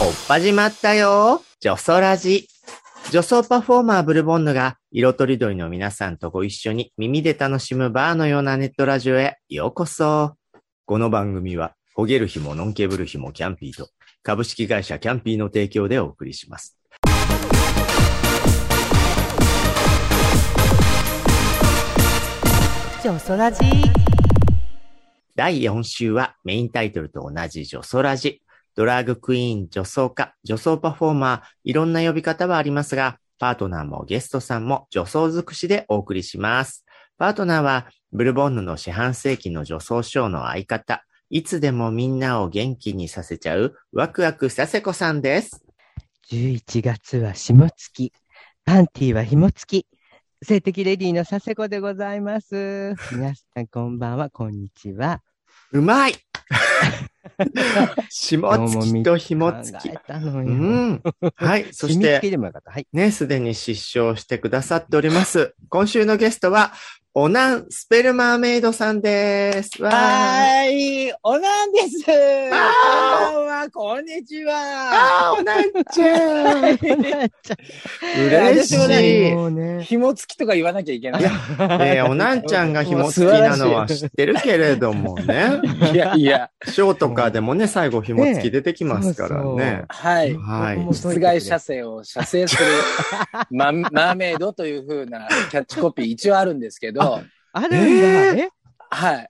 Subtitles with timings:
[0.00, 1.42] おっ始まったよ。
[1.60, 2.48] ジョソラジ。
[3.12, 10.34] 女装パフォーマーブルボンヌが色とりどりの皆さんとご一緒に耳で楽しむバーのようなネットラジオへようこそ。
[10.86, 13.88] この番組は、ほげる日もノンケブル日もキャンピーと
[14.22, 16.76] 株式会社キャンピーの提供でお送りします。
[23.02, 23.60] ジョソラジ
[25.36, 28.40] 第4週はメインタイトルと同じ女装ラジ。
[28.74, 36.86] ドラッグクイーン、女装家、女装パフォーマー、いろんな呼び方はありますが、パートナーもゲストさんも女装尽くしでお送りします。
[37.18, 45.62] パートナーは、ブルボンヌの四半世紀の女装ショーの相方、いつでもみんなを元気にさせちゃう、ワクワクさせこさんです。
[46.30, 48.10] 11月は霜月。
[48.64, 49.86] パンティは紐付き。
[50.42, 52.94] 性的レディーの佐世子でございます。
[53.12, 55.22] 皆さんこんばんは、こんにちは。
[55.72, 56.14] うまい。
[58.10, 59.90] 霜付きと紐考付き。
[60.08, 61.02] うん。
[61.34, 61.66] はい。
[61.72, 62.20] そして。
[62.92, 65.54] ね、すでに失笑してくださっております。
[65.68, 66.72] 今週のゲストは、
[67.18, 69.82] オナンスペルマーメイドさんです。
[69.82, 70.70] わー
[71.08, 72.04] い、おなんです。
[72.04, 75.32] こんばんは、こんにちは。
[75.32, 76.78] あー、オナンちゃん。
[78.52, 79.34] 嬉しい。
[79.34, 79.82] もうね。
[79.82, 81.22] 紐付きとか言わなきゃいけない。
[81.22, 85.62] いいやえー、おなんちゃんが紐付きなのは知ってるけれどもね。
[85.96, 89.84] やいや、ショーとかでもね、最後紐付き出てきますからねね。
[89.88, 90.34] はい。
[90.36, 90.94] はい。
[90.94, 92.62] 室外射精を射精する
[93.50, 97.20] マ マーメイドという風なキャッチコピー一応あるんですけど、
[97.52, 98.34] あるんだ。
[98.44, 98.48] え
[98.88, 99.28] はい。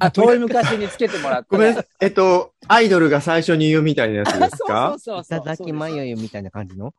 [0.00, 1.86] あ、遠い昔につけてもらったごめんなさい。
[2.00, 4.96] えっと、アイドルが最初に言うみたいなやつですか？
[4.98, 5.44] そうそういそうそう。
[5.44, 6.92] ただきまゆゆみたいな感じの？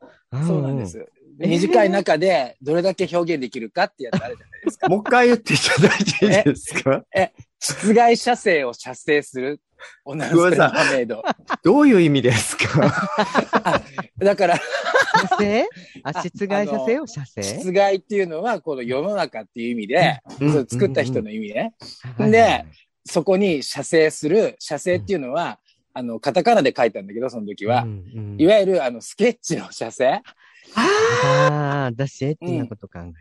[0.47, 0.85] そうなんで。
[0.85, 0.97] す。
[0.99, 1.05] うん
[1.35, 4.87] 短い中でどれだけ表現できるかってやつあるじゃないですか。
[4.87, 7.03] もう一回言っていただいていいですか？
[7.63, 9.61] 室外射精を射精する。
[10.03, 11.23] オナンスペルマーメイド。
[11.63, 12.91] どういう意味ですか？
[14.17, 15.65] だから、射精？
[16.03, 17.41] あ、室外射精を射精？
[17.41, 21.73] 室外っていうのは、この世の中っていう意味で、うん作った人の意味ね。
[22.17, 22.65] はいで、
[23.05, 25.59] そこに射精する、射精っていうのは、
[25.93, 27.85] あの、カタカナで書いたんだけど、その時はう。
[27.85, 30.21] んうんいわゆる、あの、スケッチの射精
[30.75, 33.13] ああ、だし、エッチなこと考え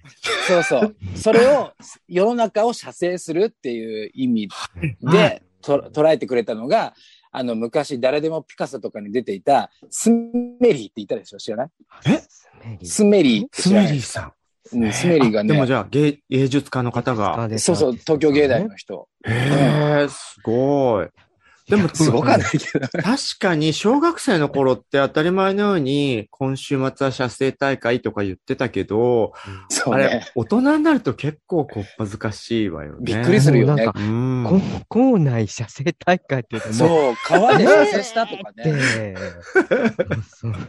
[0.46, 0.96] そうそう。
[1.14, 1.72] それを、
[2.08, 4.48] 世の中を射精するっていう意味
[5.02, 6.94] はで、と捉えてくれたのが、
[7.30, 11.38] あの、昔誰でもピカソとかに出ていた、スメリーって言ったでしょ？
[11.38, 11.68] 知らない？
[12.06, 12.18] え？
[12.80, 12.86] た。
[12.86, 14.24] スメリースメリーさん。
[14.26, 14.32] うん
[14.92, 17.48] スメリーがね、あでもじゃあ芸芸術家の方が。
[17.58, 19.08] そうそう、東京芸大の人。
[19.26, 21.08] へえ、すごい。
[21.72, 22.86] でも、 すごかないけど。
[22.86, 23.02] 確
[23.40, 29.32] かに小学生の頃って当たり前のように今週末は射精大会とか言ってたけど、
[29.86, 32.98] あれ大人になると結構こっぱずかしいわよね。
[33.00, 33.92] びっくりするよねなん。
[33.94, 34.46] かうん。
[34.46, 38.64] こ校内射精大会っていうのもそう、川で射精したとかね。
[38.64, 39.16] で、
[40.28, 40.62] そう本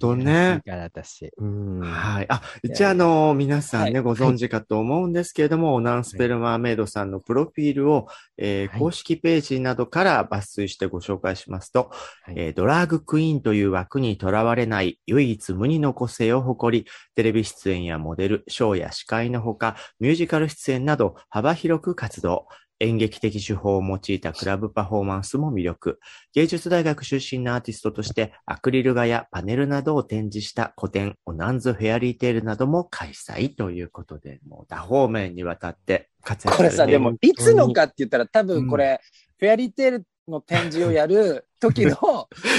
[0.00, 0.54] 当ね。
[0.66, 1.30] いいから私。
[1.38, 1.80] うん。
[1.80, 2.26] はい。
[2.28, 11.90] あ、一応あの、皆さんね、はいご存知かと思うんですけれども、オナンスペルマーメイドさんのプロフィールを、えーはい公式ページなどから抜粋してご紹介しますと、
[12.22, 22.46] はいえードラッグクイーンという枠にとらわれない唯一無二の個性を誇り、テレビ出演やモデル、ショーや司会のほか、ミュージカル出演など幅広く活動。
[22.82, 26.00] 演劇的手法を用いたクラブパフォーマンスも魅力。
[26.34, 39.00] 芸術大学出身のアーティストとして、アクリル画やパネルなどを展示した個展、Onan's Fairy Tale なども開催ということで、もう多方面にわたって活躍これさ、でもね、いつのかって言ったら多分これ、
[39.42, 41.96] フェアリーテールの展示をやる 時の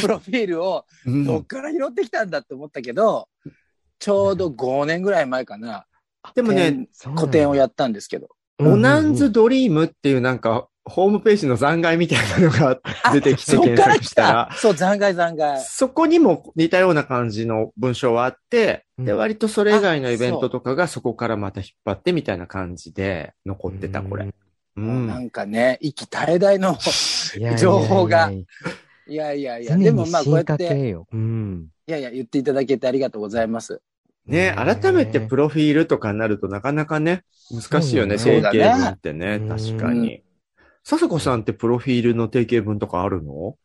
[0.02, 3.30] プロフィールをうんどっから拾ってきたんだって思ったけど、
[4.00, 5.86] ちょうど5年ぐらい前かな。
[6.36, 8.28] でもね、展個展をやったんですけど。
[8.60, 12.82] Onan's Dream っていうなんか、ホームページの残骸みたいなのが
[13.14, 15.66] 出てきて検索したらた。、そう、残骸残骸。
[15.66, 24.34] そこにも似たような感じの文章はあって、で、うん割とそれ以外のイベントとかがそこからまた引っ張ってみたいな感じで残ってた、これ。
[24.76, 24.82] う。
[24.82, 26.78] んなんかね、息絶え絶えの、
[27.58, 28.46] 情報がい
[29.08, 30.96] いやいやいや、やでもまあこうやって。
[31.12, 31.68] うん。
[31.88, 33.82] いやいや、言っていただけてありがとうございます。
[34.26, 40.24] ね、改めてプロフィールとかになるとなかなかね、難しいよね、そう定だね型文ってね、うん確かに。
[40.86, 43.58] 笹子さんってプロフィールの定型文とかあるの？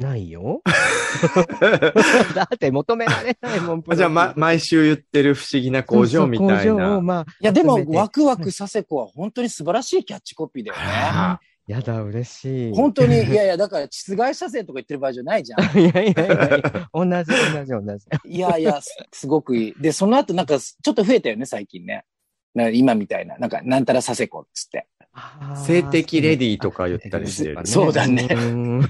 [0.00, 0.62] ないよ。
[2.34, 3.84] だって求められないもん。
[3.94, 7.00] じゃあ、ま、毎週言ってる不思議な工場みたいそうそう工場。
[7.02, 10.82] まあ、いや、でもワクワクさせ子は本当に素晴らしいキャッチコピーだよね。
[10.84, 12.72] あやだ、嬉しい。
[12.74, 15.60] 本当に、いやいや、だから、室外射精とか言ってる場合じゃないじゃん。
[15.78, 18.06] いやいやいや同じ同じ同じ。
[18.24, 19.74] いやいや、すすごくいい。
[19.80, 22.04] で、その後なんか、ちょっと増えたよね、最近ね。
[22.72, 23.36] 今みたいな。
[23.38, 24.86] なんか、なんたらさせ子っつって。
[25.56, 28.88] 性的レディーとか言ったりしてるねそうだねうん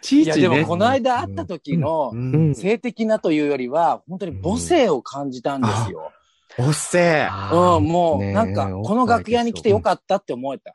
[0.00, 2.12] ちいやでもこの間会った時の。
[2.54, 6.12] 性的なというよりは、本当に母性を感じたんですよ。
[6.58, 7.76] おっせー。
[7.76, 10.74] うん、もう、なんか、この楽屋に来てよかったって思えた。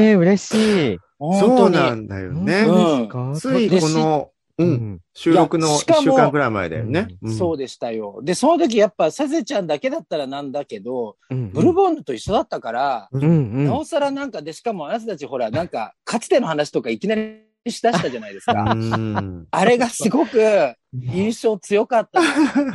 [0.00, 0.98] ええ嬉しい。
[1.18, 1.70] そう。
[1.70, 2.64] なんだよね。
[2.64, 5.00] 本当ですかついこの、う、うんん。
[5.14, 7.08] 収録のいやしかも1週間ぐらい前だよね。
[7.38, 8.20] そうでしたよ。
[8.22, 13.64] で、その時やっぱ、サセちゃんだけだったらなんだけど、うんブルボンヌと一緒だったから、うんうん。
[13.66, 18.74] なおさらなんか、で、しかもあなたたちほら、なんか、かつての話とかいきなりしだしたじゃないですうか。
[18.74, 19.46] ん。
[19.50, 20.38] あれがすごく
[20.94, 22.20] 印象強かった。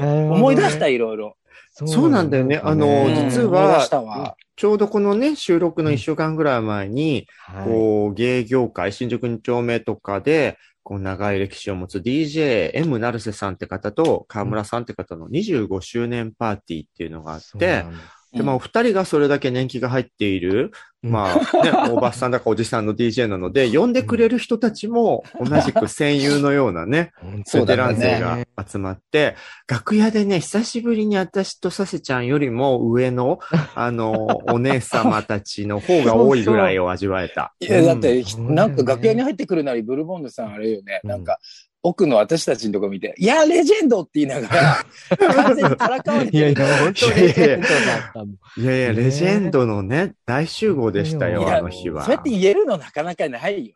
[0.02, 1.36] 思い出した、いろいろ。
[1.74, 4.36] そうなんだよねあのうん実は。
[4.58, 17.86] ちょうどこのね、収録の1週間ぐらい前に、はいこう、芸業界、新宿2丁目とかで、こう、長い歴史を持つ DJ M 成瀬さんって方と河村さんって方の25周年パーティーっていうのがあって、
[18.34, 27.12] で、まあ、お二人がそれだけ年季が入っている、まあ、ね、 おばさんだかおじさんの DJ なので、呼んでくれる人たちも同じく戦友のようなね、
[27.46, 28.48] そうだベテラン勢ね。
[28.56, 29.36] が集まって、
[29.68, 33.40] 楽屋でね、久しぶりに私とさせちゃんよりも上の、
[33.76, 37.54] あの、お姉様たちの方が多いぐらいを味わえた。
[37.60, 38.56] いや、だって、うん。
[38.56, 41.24] なんか楽屋に入ってくるなり、ブルボンヌさんあれよね、うんなん。
[41.26, 41.40] か、
[41.84, 44.86] 奥の私たちのとこ見て、いや、レジェンドって言いながら、
[45.34, 46.38] 完全にからかわれてる。
[46.38, 48.36] いやいや、本当にレジェンドだったもん。
[48.58, 52.14] いやいや、ねレジェンドのね、大集合でしたよ、あの日はそう。
[52.14, 53.76] やって言えるのなかなかないよ。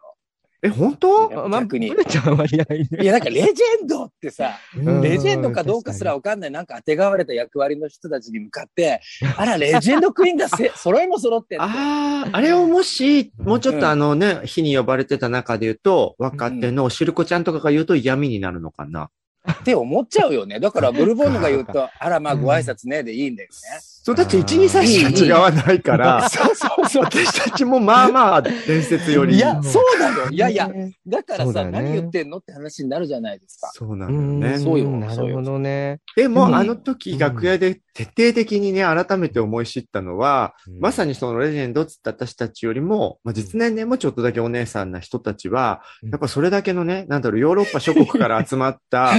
[0.66, 1.50] え、本当？
[1.50, 1.94] 逆に。
[2.08, 5.02] ちゃんいや、なんかレジェンドってさ、うん。
[5.02, 9.02] レジェンドかどうかすらわかんない、なんか当てがわれた役割の人たちに向かって、
[9.38, 19.10] あら、レジェンドクイーンがせ 揃いも揃ってああ、あれをもし、もうちょっとあのね、日に呼ばれてた中で言うと、若手のしるこちゃんとかが言うと闇になるのかな。
[19.52, 20.60] って思っちゃうよね。
[20.60, 23.56] だから、ブルボンヌが言うと、あら、まあ、ご挨拶ね、でいいんだよね。
[23.80, 27.04] そう、だって1、2歳しか違わないから、そうそうそう。
[27.06, 29.36] 私たちもまあまあ伝説より。
[29.36, 30.30] いや、そうなの。
[30.30, 33.72] いやいや、ねだからさ、何言ってんのって話になるじゃないですか。
[33.74, 34.64] そうなうんんだよね。
[34.64, 36.02] そうよなるほどね。
[36.16, 49.12] でも、うんあの時楽屋で徹底的にね、改めて思い知ったのは、まさに、にそのレジェンドっつった私たちよりも、まあ、実年齢もちょっとだけお姉さんな人たちは、うんやっぱそれだけのね、なんだろう、ヨーロッパ諸国から集まった、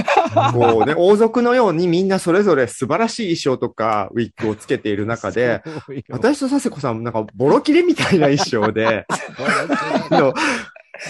[0.53, 5.61] こうね、王族のようにみんなそれぞれ素晴らしい衣装とかウィッグをつけている中で、
[6.09, 9.05] 私と佐世子さんもなんかボロ切れみたいな衣装で、
[10.11, 10.33] の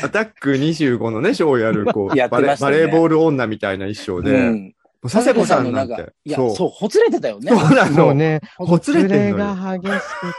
[0.04, 4.74] アタック25のね、ショーをやる、こう、 ねバレーボール女みたいな衣装で、うん。
[5.04, 6.70] 佐世子さんなんていや、そう。
[6.70, 7.52] ほつれてたよね。
[7.52, 8.14] そうなの。
[8.14, 9.32] ね、ほつれて。
[9.34, 9.94] が激し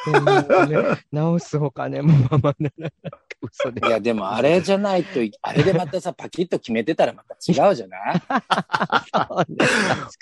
[0.04, 0.82] くて、ね、
[1.12, 3.90] 直すほかね、もうままならなく嘘でい。
[3.90, 8.22] や、でもあれじゃないとい、あれでまたさ、パキッと決めてたらまた違うじゃない？
[9.12, 9.44] あ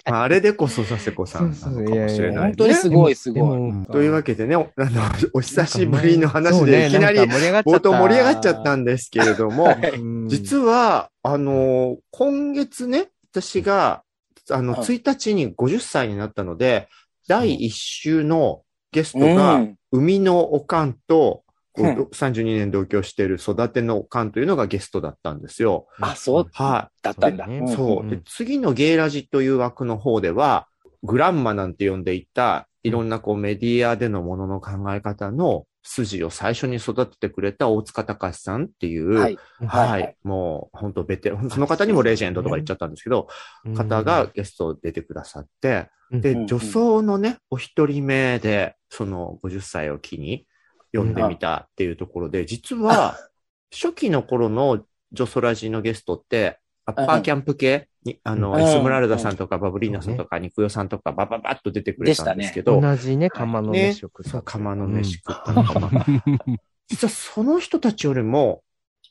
[0.04, 2.40] あれでこそ佐世子さんなのかもしれない、ね。
[2.40, 3.58] 本当にすごいすにごい。
[3.58, 5.02] うんというわけでね、おあの、
[5.32, 14.02] お久しぶりの話でいきなりんか盛り上がっちゃ冒った頭盛り上がっちゃったんですけれども、うん実は、あの、今月ね、私が、
[14.50, 16.88] あの、はい1日に50歳になったので、
[17.28, 18.62] 第1週の
[18.92, 19.76] ゲストうが、ん。
[19.92, 21.42] 生みのおかんと、
[21.72, 25.86] こううん32年同居している育てのおかんというのがゲストだったんですよ。
[26.00, 27.46] あ、そうはだったんだ。
[27.74, 30.68] そうで、次のゲイラジという枠の方では、
[31.02, 39.38] グランマなんて呼んでいた、いろんなこうメディアでのものの考え方の筋を最初に育ててくれた大塚隆さんっていう、はい。
[39.60, 40.16] はい、はいはい。
[40.24, 43.28] もう本当ベテラン、その方にもレジェンドとか言っちゃったんですけど、
[43.76, 46.46] 方が、ゲスト出てくださって、うんで、うん。
[46.46, 50.46] 女装のね、お一人目で、その50歳を機に
[50.92, 53.16] 読んでみたっていうところで、実は、
[53.72, 58.60] 初期の頃のジョソラジのゲストって、アッパーキャンプ系に、あの、うん。
[58.60, 65.52] エスムラルダさんとかバブリーナさんとか、ニクヨさんとか、バババッと出てくれたんですけど、同じね、釜の飯食った釜の飯食った。
[65.52, 65.90] のかな。
[66.88, 68.62] 実はその人たちよりも、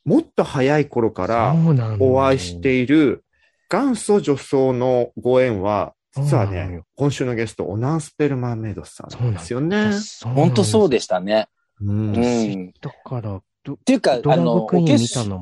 [0.06, 1.56] もっと早い頃から
[2.00, 3.24] お会いしている
[3.70, 9.92] 元祖女装のご縁は、実はね今週のゲスト、オナンスペルマーメイドさんなんですよね。
[10.24, 11.48] 本当そうででしたね。
[11.82, 12.74] うん。
[12.80, 15.38] だから、どていうか、あの、お化粧。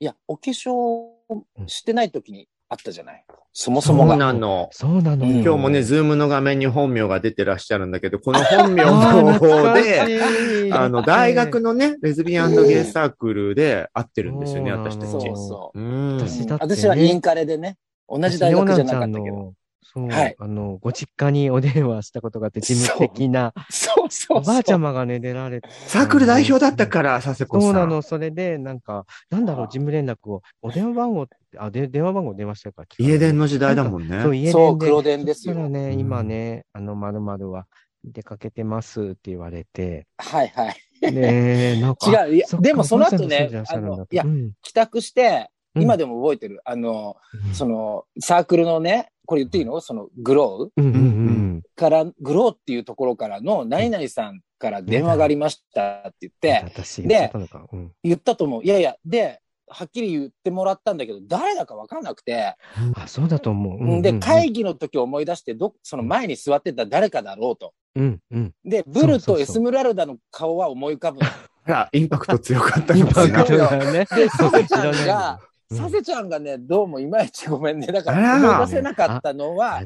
[0.00, 1.19] いや、お化粧
[1.66, 3.24] してない時にあったじゃない。
[3.52, 4.16] そもそもそうが。
[4.16, 4.68] なの。
[4.72, 15.10] そうなの今日もね、ズームの画面に本名が出てらっしゃるんだけど、この本名の方で、いあの、大学のね、レズビアンゲイサークルで会ってるんですよね、私たち。
[15.10, 15.80] そうそう。
[15.80, 16.16] うん。
[16.18, 17.76] 私だってね私はインカレでね、
[18.08, 19.54] 同じ大学じゃなかったけど。。
[19.82, 24.38] そう、はいあの、ご実家にお電話したことがあって、事務的な、そうそうそう。
[24.38, 25.68] おばあちゃまがね、出られて。
[25.86, 27.70] サークル代表だったから、佐世子さん。
[27.70, 32.84] そうなの、それで、なんか、なんだろう、事務連絡を、お電話番号って、あ、で、電話番号電話したか？
[32.98, 34.22] 家電の時代だもんね。
[34.22, 34.52] そう、家電で。
[34.52, 37.66] そう黒電ですよね、うん今ね、あの、まるまるは、
[38.04, 41.12] 出かけてますって言われて、はいはい。
[41.12, 42.06] ねえ、なんか。
[42.26, 46.60] 違ういやでもその後ねあのいやうん帰宅して、うん今でも覚えてる。
[46.64, 49.80] あの、うんその、サークルのね、これ言っていいの？
[49.80, 51.62] その、グロうんうんうん。
[51.76, 57.66] ーから、グローっていうところからの、何々さんから電話がありましたって言って、私が言ったのか。
[57.72, 58.64] うん言ったと思う。
[58.64, 62.56] いやいや、で、はっきり言ってもらったんだけど、誰だかわかんなくて、
[62.94, 63.74] あ、そうだと思う。
[63.74, 67.72] うんうんうんで、会議の時思い出して、ど、その前に座ってた誰かだろうと。
[67.94, 68.54] うんうん。
[68.64, 71.26] で、ブルとエスムラルダの顔は思い浮かぶの。
[71.66, 74.06] ほら、インパクト強かったインパクトがね。
[74.06, 77.86] で、サセちゃん知らないが、うんサセちゃんがね、どうもいまいちごめんね。
[77.86, 79.84] だかあらら、思い出せなかったのは。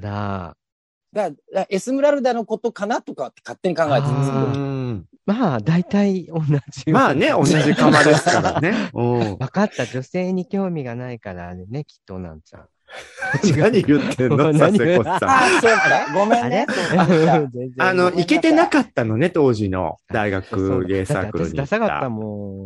[1.14, 4.40] だからエスムラルダのことかなとかって勝手に考えてたんですあよ。
[4.46, 6.90] うんまあ、大体同じ。
[6.90, 8.90] まあね、 同じ釜ですからね。
[8.92, 9.86] うん分かった。
[9.86, 12.68] 女性に興味がないからね、きっとなんちゃん。
[13.56, 14.52] 何言ってんの？
[14.52, 15.14] 佐何世子さん。
[15.24, 16.06] ああ、そうか。
[16.14, 16.66] ごめんね。
[16.96, 17.12] あの、ご
[17.58, 22.08] めんなさいいけてなかったのね、当時の大学芸サークルにダサかったた。
[22.08, 22.60] もん。
[22.62, 22.64] い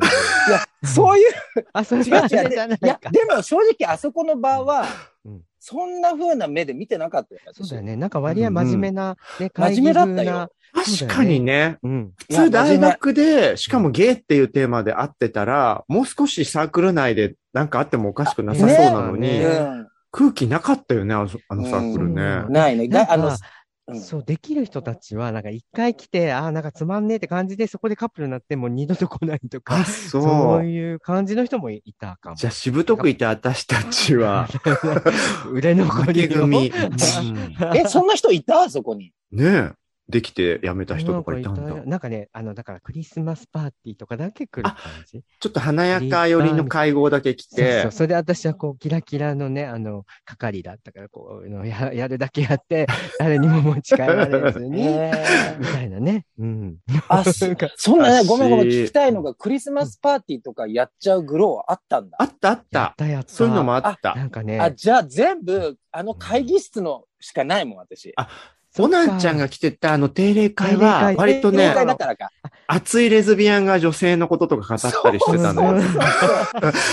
[0.50, 1.32] や、そういう、
[1.72, 2.60] あ、それ違う違う。
[2.60, 3.10] ゃないいやか、。
[3.10, 4.84] でも正直あそこの場は
[5.24, 7.40] うん、そんな風な目で見てなかったよ。
[7.52, 7.96] そうだよね。
[7.96, 12.12] なんか割合真面目な、ね、真面目だったよ確かにね、うん。
[12.16, 19.88] 普通大学で、しかもゲイっていうテーマで会ってたら、もう少しサークル内でなんかあってもおかしくなさそうなのに、ねうん。
[20.18, 22.22] 空気なかったよね、あのあのサークルね。
[22.46, 23.06] うんないね。
[23.08, 30.66] あの、うんそう、できる人たちは、なんか一回来て、ああ、なんかつまんねえって感じで、そこでカップルになっても二度と来ないとかあ、、そそうう。
[30.66, 32.36] いう感じの人もいたかも。
[32.36, 34.46] じゃあ、しぶとくいた私たちは、
[35.50, 36.40] 売れ残りの。
[36.42, 36.66] 組。
[37.74, 38.62] え、そんな人いた？
[38.62, 39.12] あそこに。
[39.32, 39.72] うんねえ。
[40.08, 41.82] できて辞めた人とかいたんだなんか。
[41.84, 45.22] なんかね、あの、だからクリスマスパーティーとかだけ来る感じ。
[45.38, 52.86] ちょっと華やか寄りの会合だけ来そうてそう。、それで私はこう、キラキラのね、あの、係だったから、こういうのや、 やるだけやって、
[53.18, 55.12] 誰にも持ち帰られずに、え
[55.60, 56.24] みたいなね。
[56.38, 56.76] うん。
[57.08, 62.16] あ、 そなんかそんなね、私ごめんごめん、聞きたいのが、クリスマスパーティーとかやっちゃうグローあったんだ。
[62.18, 62.56] あったあっ。
[62.56, 63.28] やったたやった。
[63.30, 64.24] そういうのもあったな。
[64.24, 68.12] んかね、あ、じゃあ全部、あの会議室のしかないもん、私。
[68.16, 68.28] あ
[68.78, 71.74] オナンちゃんが来てたあの定例会は、割とね。
[72.66, 75.82] 熱いレズビアンが女性のこととか語ったりしてたのよ。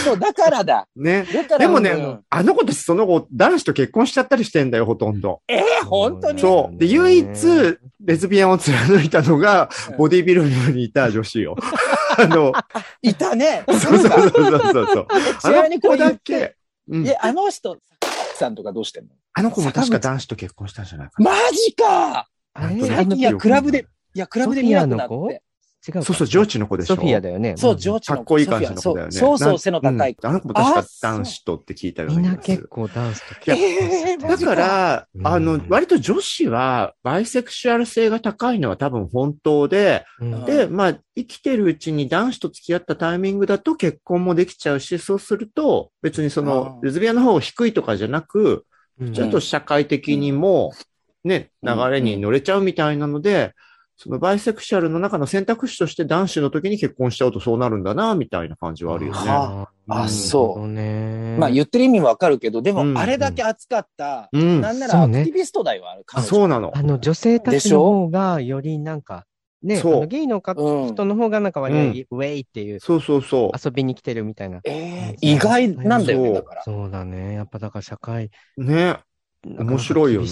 [0.04, 0.88] そうだからだ。
[0.96, 1.26] ね。
[1.34, 5.42] だからでもねうん、あの子たちその後、男子と結婚しちゃったりしてんだよ、ほとんど。
[5.48, 6.40] えー、本当に？
[6.40, 6.78] そう。
[6.78, 7.28] で、唯一、
[8.00, 11.56] レズビアンを貫いたのが、ボディビル部にいた女子よ。
[12.18, 12.54] あの、
[13.02, 13.64] いたね。
[13.68, 15.08] そうそうそうそうそう。
[15.42, 16.56] ちなみにこれ言って、け。
[16.88, 17.78] うんえ、あの人、
[18.38, 22.28] さんとかどうしてんのあの子も確か男子と結婚したんじゃないかマジか。
[22.54, 25.44] あれそうあのいや、クラブで、いや、クラブで見なくなって。
[25.88, 26.02] 違うか。
[26.04, 26.96] そうそう、ジョーチの子でしょ。
[26.96, 27.56] ソフィアだよね。
[27.58, 29.12] そう、ジョーチのかっこいい感じの子だよね。
[29.12, 30.18] そうそうそう、背の高い。
[30.22, 32.38] うんあの子も確かあそう男子とって聞いたようみんな。
[32.38, 33.68] 結構ダンスといや
[34.12, 48.66] えーだから、うんあの、割と女子は、バイセクシュアル性が高いのは多分本当で、うんで、まあ、生きてるうちに男子と付き合ったタイミングだと結婚もできちゃうし、そうすると、別にその、うんレズビアンの方低いとかじゃなく、
[49.00, 50.72] うんちょっと社会的にも、
[51.24, 53.54] ね、うん流れに乗れちゃうみたいなので、
[53.98, 59.18] そのバイセクシャルの中の選択肢として男子の時に結婚しちゃうとそうなるんだな、みたいな感じはあるよね。
[59.18, 61.38] はあうんそううね。
[61.40, 64.62] まあ言ってる意味わかるけど、でうんもあれだけ熱かった、うん。
[64.62, 66.04] なんならアクティビストだよ、あれ。
[66.06, 66.72] 彼女そうなの。
[66.76, 69.26] あの、女性たちの方が、よりなんか、
[69.64, 73.58] ね、あそうのゲイの方うん人の方がなんか割合、うんウェイっていう、そうそうそう。
[73.64, 74.60] 遊びに来てるみたいな。
[74.66, 76.64] えー意外なんだよね、そうだから。
[76.64, 77.34] そうだね。
[77.34, 78.98] やっぱだから社会、ね。
[79.46, 80.30] 面白いよね。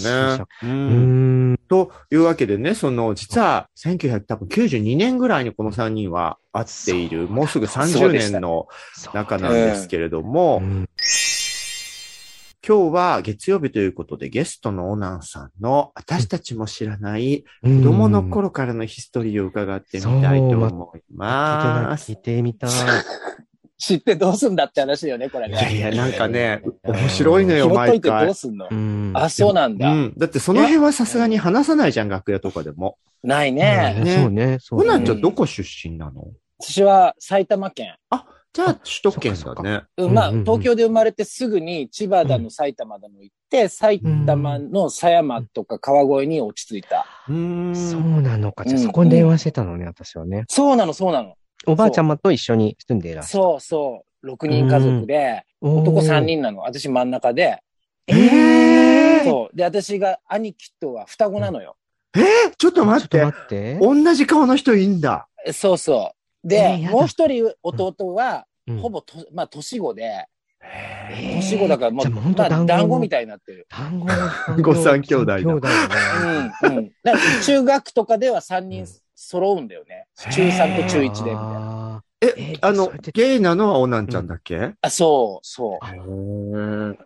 [0.62, 0.66] う。
[0.66, 1.60] うんん。
[1.68, 8.66] というわけでね、その、実は、1992年ぐらいにこの3人は会っている、もうすぐそう30でした年の
[9.12, 10.88] 中なんですけれども、うん
[12.66, 22.12] 今日は月曜日ということでゲストのオナンさんの私たちも知らないうん子供の頃からのヒストリーを伺ってみたいと思います。
[22.12, 22.70] 聞いてみたい。
[23.76, 25.54] 知ってどうすんだって話だよね、これね。
[25.54, 28.34] いやいや、なんかね、うん面白いのよ、拾っと毎回いてどう。
[28.34, 28.68] すんの？
[28.70, 29.90] うんあ、そうなんだ。
[29.90, 30.14] うん。
[30.16, 32.98] だってその辺はさすがに話さないじゃん、楽屋とかでも。
[33.22, 34.00] ないね。
[34.04, 34.58] ねそうね。
[34.60, 36.28] そうねオナンちゃんどこ出身なの？
[36.60, 37.96] 私は埼玉県。
[38.52, 39.82] じゃあ、首都圏だね。
[39.96, 47.04] うんまあ、東京で生まれてすぐに千葉だの埼玉だの行って、埼玉の狭山とか川越に落ち着いた。
[47.28, 47.74] うーん。
[47.74, 48.64] そうなのか。
[48.64, 50.44] じゃあうんそこに電話してたのね、私はね。
[50.48, 51.34] そうなの、そうなの。
[51.66, 53.42] おばあちゃまと一緒に住んでいらっしゃる。
[53.44, 54.26] そうそう。
[54.26, 56.20] 6人家族で、男3。
[56.20, 56.60] 人なの。
[56.60, 57.62] 私真ん中で。
[58.06, 59.56] えー、そう。
[59.56, 61.76] で、私が兄貴とは双子なのよ。
[62.16, 62.56] えー？
[62.56, 63.24] ちょっと待っちょっとて。
[63.24, 63.78] 待って。
[63.80, 65.28] 同じ顔の人いいんだ。
[65.52, 66.12] そうそ
[66.44, 66.48] う。
[66.48, 70.26] で、えーもう一人弟は、うんほぼと、まあ、年子で、
[70.62, 73.66] えー年子だからもう、まあ、団子団子みたいになってる。
[73.68, 74.06] 単語
[74.62, 76.92] ご三兄弟だ三兄弟だねうん、うん。
[77.02, 80.06] だから中学とかでは3人揃うんだよね。
[80.30, 81.40] 中3と中1でみたいな。
[81.96, 84.74] あええー、あのゲイなのはオナンちゃんだっけ？
[84.80, 85.84] あ、そう、そう。
[85.84, 86.56] ーう？
[86.56, 86.98] んうん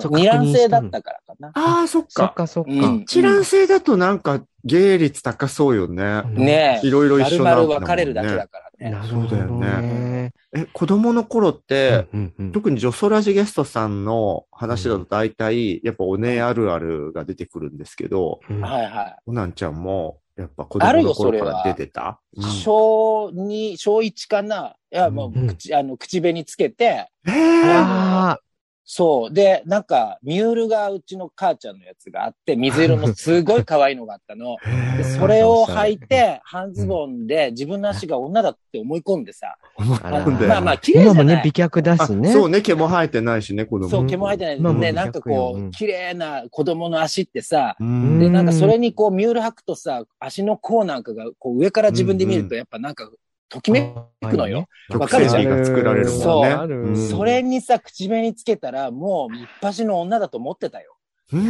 [0.00, 0.12] そう。
[0.12, 1.48] 二卵性だったからかな。
[1.54, 2.08] ああ、そっか。
[2.10, 2.70] そっかそっか。
[2.70, 6.22] うん一卵性だとなんか、ゲイ率高そうよね。
[6.32, 6.86] ねえ。
[6.86, 9.08] いろいろ一丸緒なわけだもんね々分かれるだけだからね。
[9.08, 10.32] そうだよね。
[10.54, 19.16] え、子供の頃って、うんうんうん特にジョソラジゲストさんの話だと大体、やっぱお姉あるあるが出てくるんですけど、うんはいはい。
[19.26, 22.20] オナンちゃんも、やっぱ子供の頃から出てた？
[22.36, 22.42] うん。
[22.50, 24.74] 小2、小1かな。
[24.92, 25.44] いや、もうん。
[25.44, 28.38] う、口、あの、口紅つけて、えー、あ
[28.86, 29.32] そう。
[29.32, 34.56] で、なんか、ミュールがうちの母ちゃんのやつがあって、水色のすごい可愛いのがあったの。
[34.98, 39.56] で、それを履いて、半ズボンで自分の足が女だって思い込んでさ。
[39.76, 41.52] 思あらうんだよまあまあ、綺麗じ今もね、ゃない美。
[41.52, 42.30] 脚だあしね。
[42.30, 43.88] そうね、毛も生えてないしね、子供。
[43.88, 44.60] そう、毛も生えてない。
[44.60, 53.10] まあまあね、なんかこう綺麗な子供の足ってさ、うんで、なんかそれにこう、ミュール履くとさ、足の甲なんかが、こう、上から自分で見るうんと、やっぱなんか、
[53.54, 54.66] ときめくのよ。
[54.88, 56.96] 曲わかるじゃん線美が作られるもんね。
[56.96, 60.96] そうそれにさ、口紅つけたら、もう、一発の女だと思ってたよ。
[61.32, 61.40] うー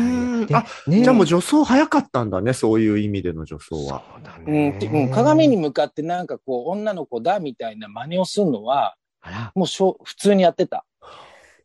[0.44, 0.46] ん。
[0.46, 4.02] であ、ねじゃあもう女装早かったんだね、そういう意味での女装は。
[4.14, 10.84] そうだうんねてうん、鏡に向かってなんかこう、女の子だみたいな真似をするのは、あら、もうしょ普通にやってた。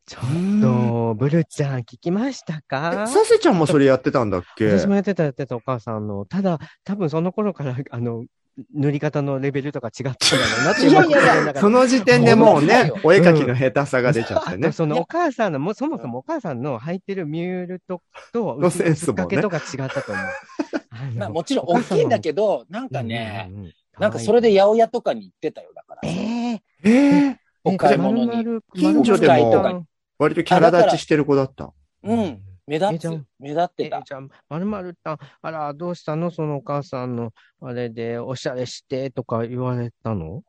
[0.06, 3.06] ちょっと、ブルちゃん聞きましたか？
[3.08, 4.80] えサセちゃんもそれやってたんだっけ？
[4.80, 6.26] 私もやってたやってたお母さんの。
[6.26, 8.26] ただ、多分その頃から、あの、
[8.74, 14.72] 塗り方のレベルとか違ったんだろうなっていやいやいや今だからその時点でもうねお絵描きの下手さが出ちゃってね。
[14.72, 18.02] そのお母さんの、もうそもそもお母さんの履いてるミュールと、
[18.32, 21.18] と、のセンスもけとか違ったと思う。
[21.18, 26.02] まあもちろん大きいんだけど、なんかね、うんうんうん、なんかそれで八百屋とかに行ってたよ、だから。
[26.04, 28.46] えええー、お買い物に。
[28.46, 29.86] に近所でも
[30.18, 31.72] 割とキャラ立ちしてる子だった。
[32.04, 32.42] うん。
[32.70, 33.24] 目立つ。
[33.40, 33.98] 目立ってた。
[33.98, 36.30] えじゃあ、まるまるたん、あら、どうしたの？
[36.30, 40.44] そのお母さんの、あれで、おしゃれしてとか言われたの？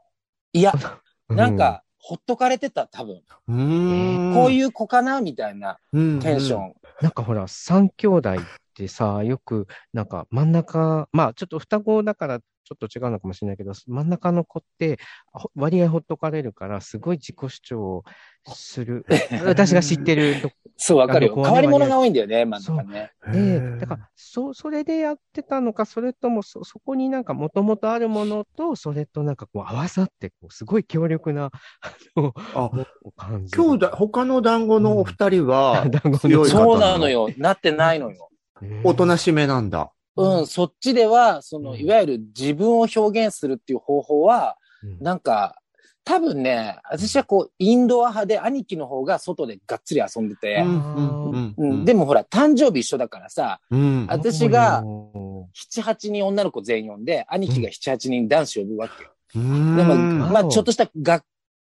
[0.53, 0.73] いや、
[1.29, 3.23] なん、か、ほっとかれてた、多分。
[3.49, 4.35] うーん。
[4.35, 5.21] こういう子かな？
[5.23, 6.75] みたいなうんテンション。
[7.01, 8.37] なんかほら、三兄弟っ
[8.75, 15.01] てさ、よく、なんか真ん中、まあちょっと双子だからちょっと違うのかもしれないけど、真ん中の子って
[15.33, 18.05] ほ割合ほっとかれるから、すごい自己主張を
[18.47, 19.05] する。
[19.45, 21.35] 私が知ってるとそう、わかるよ。
[21.35, 23.11] 変わり者が多いんだよね、真ん中ね。
[23.29, 31.51] へで、ーだから、そ、それでやってたのか、それとも、そ、そこになんかもともとあるものと、それとなんかこう合わさって、こう、すごい強力な、
[31.83, 32.71] あの、あ
[33.17, 33.57] 感じ。
[33.57, 37.29] 兄弟、他の団子のお二人は 団子の強い方そうなのよ。
[37.37, 38.29] なってないのよ。
[38.63, 39.93] ねおとなしめなんだ。
[40.17, 41.81] うん、そっちでは、その、うん。
[41.81, 44.99] いわゆる自分を表現するっていう方法は、うん。
[45.01, 45.57] なんか、
[46.05, 51.55] 多分ね、私はこう、インドア派で兄貴の方が外でがっつり遊んでて、うん。
[51.57, 54.07] うん、でもほら、誕生日一緒だからさ、うん。
[54.09, 59.11] 私がお7、8人女の子全員呼んで、兄貴が7、8人男子呼ぶわけよ。
[59.37, 59.77] うん。
[59.77, 60.19] でも、ん。
[60.33, 61.25] まあ、ちょっとした学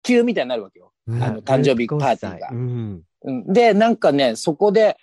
[0.03, 0.93] 級みたいになるわけよ。
[1.07, 1.23] うん。
[1.23, 2.49] あの、誕生日パーティーが。
[2.51, 2.55] う。
[2.55, 3.03] ん。
[3.23, 3.53] うん。
[3.53, 4.97] で、なんかね、そこで、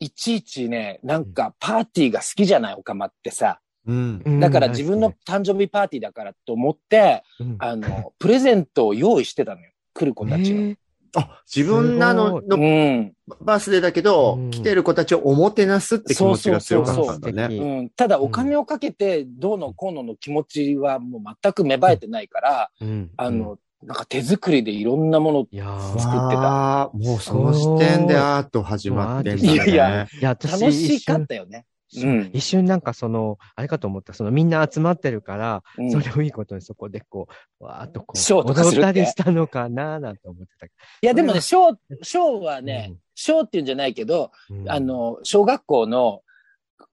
[0.00, 3.60] いちいちね、なんかパーティーが好きじゃない、おかまってさ。
[3.86, 4.40] うん。
[4.40, 9.70] だから自分の誕生日パーティーだからと思って、うん、あの、プレゼントを用意してたのよ。
[9.94, 10.62] 来る子たちの。
[10.70, 10.76] え
[11.16, 13.12] あ、自分なのすのうん。
[13.40, 17.48] バースデーだけど、うん来てる子たちをおもてなすって気持ちが強かったんだそうそうね。
[17.48, 17.90] そううん。
[17.90, 25.98] ただ、お金をかけて、どうのこうのの気持ちはもう全く芽生えてないから、うんあの、なんか手作りでいろんなものいやー。
[25.98, 26.90] 作ってた。
[26.92, 29.52] もうその時点でアート始まってんだね。
[29.52, 31.64] いやいやいや、私楽しかったよね。
[31.88, 32.10] そう。
[32.10, 32.30] うん。
[32.34, 35.90] 一瞬なんかその、あれかと思った、そのみんな集まってるから、うん。
[35.90, 38.76] それをいいことにそこでこう、わーっとこう、ショーとかって。
[38.76, 40.66] 踊ったりしたのかななんて思ってた。
[40.66, 42.66] けいや、でもね、ショー、ショーはど。
[42.66, 46.20] ね、ショーっていうんじゃないけど、うん、あの、小学校の、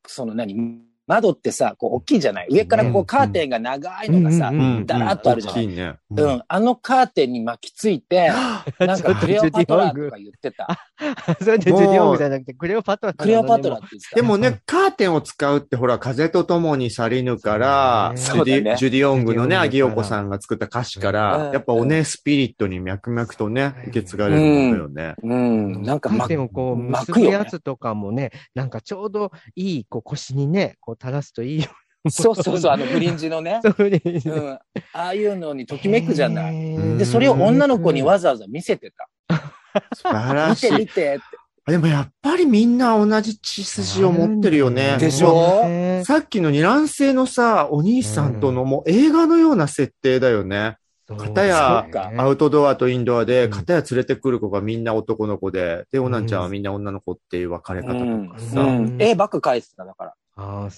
[0.05, 0.55] その何、
[1.07, 2.47] 窓ってさ、こう大きいじゃない？
[2.51, 3.05] 上からこううん。
[3.05, 4.85] カーテンが長いのがさうん、うん。
[4.85, 5.65] だらっとあるじゃない？
[5.65, 5.95] 大きいね。
[6.11, 6.25] う。
[6.27, 8.29] ん、あのカーテンに巻きついて、
[8.79, 10.67] なんかクレオパトラとか言ってた。
[11.39, 13.25] それでジュディオングじゃなくて、クレオパトラなのね。
[13.25, 14.15] クレオパトラって言ってた。
[14.17, 18.51] でもね、カーテンを使うってほら、風と共に去りぬから、ジそうだね。
[18.57, 21.13] ュディジュディオングのね、ジュディオングからアギオコさんが作った歌詞かうん。
[21.13, 25.15] ら、やっぱおねスピリットに脈々とね、受け継がれるものよね。
[25.23, 27.31] うん、なんかカーまテンをこう巻結ぶく。
[27.31, 31.69] やつとかもね、なんかちょうどいい、こう腰にね、こう垂らすといいよ。
[32.09, 33.59] そうそうそう、あのフリンジのね。
[33.63, 34.59] そうん。
[34.93, 36.53] ああいうのにときめくじゃない。
[36.53, 39.07] うんで、それを女の子にわざわざ見せてた。
[39.95, 40.71] 素晴ら見してい。
[40.71, 41.71] 見てって。
[41.71, 44.97] でもやっぱりみんな同じ血筋を持ってるよね。
[44.99, 45.65] でしょ？
[45.67, 50.77] ねさっきの二卵性のさ、お兄さんとのもう映画のような設定だよね。
[51.17, 51.85] 片や
[52.17, 58.65] アウトドアとインドアで、うん片や連れてくる子がみんな男の子で、で、オナンちゃんはみんな女の子っていう分かれ方とかさ。
[58.99, 60.13] 絵ばっか描いてただから。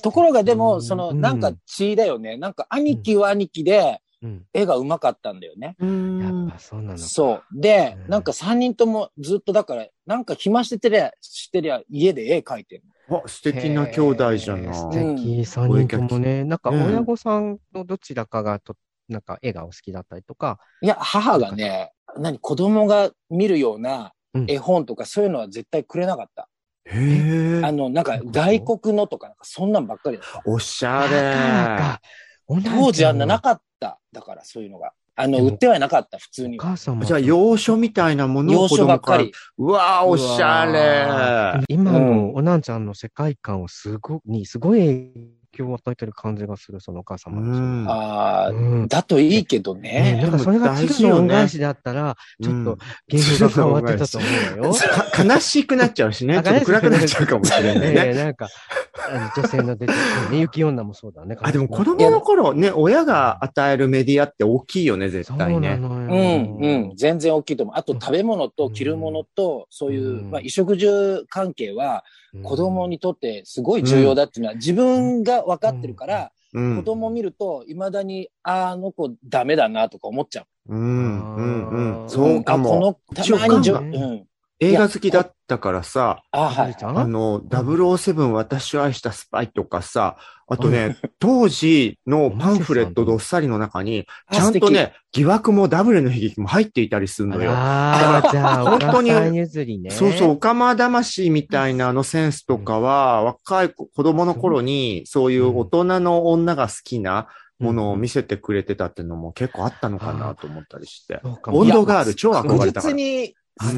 [0.01, 2.37] ところがでも、うんその、うんなんか血だよね。
[2.37, 5.75] なんか兄貴は兄貴で、うん絵が上手かったんだよね。
[5.79, 6.97] うやんっぱそうなのか。
[6.97, 7.43] そう。
[7.53, 12.83] でう、んなんか三人ともずっとだから、なんか暇しててりゃ、してりゃ、家で絵描いてる。
[13.09, 16.43] あ、素敵な兄弟じゃな素うん敵、三人ともね。
[16.43, 18.75] なんかうん親御さんのどちらかがと、
[19.07, 26.48] なんか絵がお好きだったりとか、いや、母がね、何、子供が見るようなうん絵本とかそういうのは絶対くれなかった。
[26.91, 27.65] へえ。
[27.65, 30.41] あの、なんか外国のとか、なんかそんなんばっかりだった。
[30.45, 32.59] おしゃれ。
[32.63, 33.99] 当時あんななっかった。
[34.11, 34.93] だからそういうのが。
[35.15, 36.63] あの、売ってはいなかった、普通おには。
[36.65, 37.03] 母さんも。
[37.03, 39.33] じゃあ、洋書みたいなものを洋子供から書ばっかり。。
[39.57, 41.65] うわー、おしゃれ。
[41.67, 45.11] 今うんのおなんちゃんの世界観をすごに、すごい影
[45.51, 47.41] 響を与えてる感じがする、そのお母様の。
[47.41, 50.21] うんああ、うんだといいけどねね。
[50.21, 54.73] なんかそれが鶴の恩返しだったら、ちょっと芸風が変わってたと思うよ。
[54.73, 56.37] か悲しくなっちゃうしね。
[56.37, 57.93] あちょっと暗くなっちゃうかもしれないね。
[58.07, 58.47] ええなんか、
[58.93, 59.97] あの女性の出てく
[60.29, 61.37] るね、雪女もそうだね。
[61.41, 65.77] あ、でも子供の頃ね、親が与えるメディアって大きいよね、絶そうな対ね。
[65.77, 65.99] のよ。
[65.99, 67.75] うん、うん、全然大きいと思う。
[67.77, 76.77] あと食べ物と着るものと、そういう、うんまあ、衣食住関係は、うん子供にとってすごい重要だっていうのは、自分が分かってるから、うん。
[76.77, 80.75] 子供見ると、未だに、ああの子ダメだなとか思っちゃう。
[80.75, 82.05] うん、うん、うん。
[82.05, 82.69] んそうかも。
[82.69, 84.28] あこの、たまにうん。
[84.61, 86.75] 映画好きだったからさ、あはい。
[86.81, 90.17] あの、007私を愛したスパイとかさ、
[90.47, 97.51] あとね、当時のパンフレットどっさりの中に、 あちゃんとね、疑惑もダブルの悲劇も入っていたりするのよ。
[97.53, 99.91] ああ、じゃあ、お 本当にね。
[99.91, 111.21] そうそう、オカマ魂みたいなあのセンスとかは、若い子子供の頃に、そういう大人の女が好きなものを見せてくれてたっていうのも結構あったのかなと思ったりして。
[111.47, 112.93] 温度がある、超憧確れたから。
[112.93, 113.35] 実に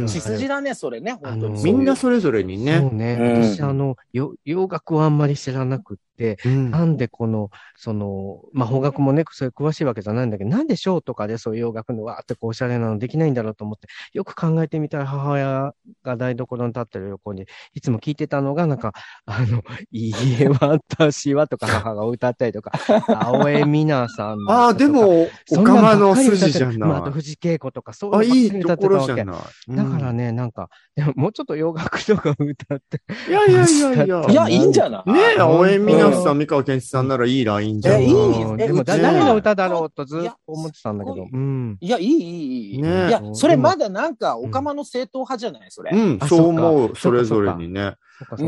[0.08, 1.64] 血筋だね、それね、本当に。
[1.64, 3.18] みんなそそれぞれにそうね。
[3.18, 3.18] ね。
[3.36, 6.11] うん私、あの、よ洋楽はあんまり知らなくって、
[6.46, 18.94] うんなんでこの、その、まあ、邦楽もね、それ詳しいわけじゃないんだけど、なんでショーとかでそういう洋楽のわーってこうおしゃれなのできないんだろうと思って、よく考えてみたら母親が台所に立ってる横に、いつも聞いてたのが、なんか、
[19.26, 22.72] あの、いいえ、私はとか 母が歌ったりとか、
[23.08, 27.14] 青江美奈さんのああ、でも、おかまの筋じゃまあ、あとない。
[27.14, 29.26] 藤恵子とか、そうあ、いういいところじゃい。
[29.26, 29.36] ない。
[29.74, 29.76] い。
[29.76, 34.26] だからね、なんか、でももうちょっと洋楽とか歌って、いやいやいやいや。
[34.30, 35.12] いや、いいんじゃない？
[35.12, 38.02] ねえ、青江美奈さ、うん三河健一さんならいいラインじゃん。
[38.02, 41.30] えいいで誰の歌だろうとずっと思ってたんだけどい。
[41.32, 41.78] うん。
[41.80, 42.82] いや、いい、いい、いい。
[42.82, 45.92] ねいや、それまだなんか、オカマの正統派じゃないそれ。
[45.96, 47.96] うん、あそう思う、それぞれにね。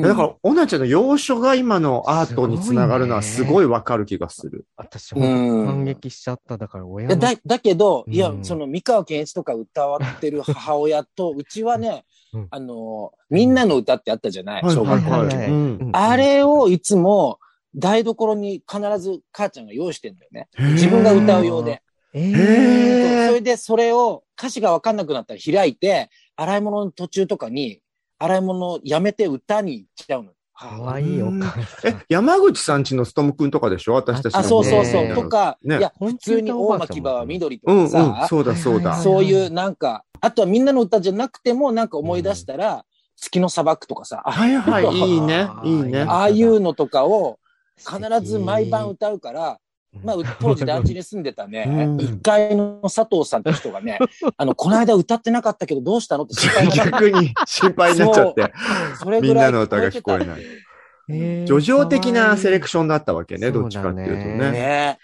[0.02, 4.66] だから、オナちゃんの洋書が今のアートにつながるのはすごいわかる気がする。
[4.78, 6.58] 私、うほんとん感激しちゃった。
[6.58, 7.14] だから親の。
[7.16, 17.40] いやだだけど、いやう、んその三河健一とか歌わってる母親と、うちはねうん、あの、みんなの歌ってあったじゃないはい小学校あれをいつも
[17.76, 20.48] 台所に必ず母ちゃんが用意してんだよね。
[20.74, 21.82] 自分が歌うようで。
[22.14, 27.82] えへそうーそれでそれを歌詞がわかんなくなったら開いて、洗い物の途中とかに、
[28.20, 30.32] 洗い物やめて歌に行っちゃうの。
[30.56, 33.96] かわいいお母さえん。、山口さんちのストムくんとかでしょ？
[33.96, 34.40] 私たちの。
[34.42, 35.04] あ、そうそうそう。
[35.06, 38.96] ねとか、ねいや、普通に大巻場は緑とうんうん、かさ、そうだそうだ。
[38.96, 46.02] そういうなんか、あとはみんなの歌じゃなくてもなんか思い出したら、月の砂漠とかさ、あはいはい、いいね、いいね。
[46.04, 47.40] ああいうのとかを
[47.78, 49.60] 必ず毎晩歌うから、
[50.04, 51.66] まあ、う当時団地に住んでたね。
[51.68, 54.00] うん、一階の佐藤さんって人がね、
[54.38, 58.54] あの、この間歌ってなかったけどどうしたのって心配になっ逆に心配になっちゃって、
[58.98, 60.28] それぐらみんないの歌が聞こえい。
[60.28, 60.42] ない。
[61.10, 61.48] えー。
[61.48, 64.52] 叙情的なセレクシションだったわけね、どっちかっていうとそうだね。
[64.52, 65.00] ね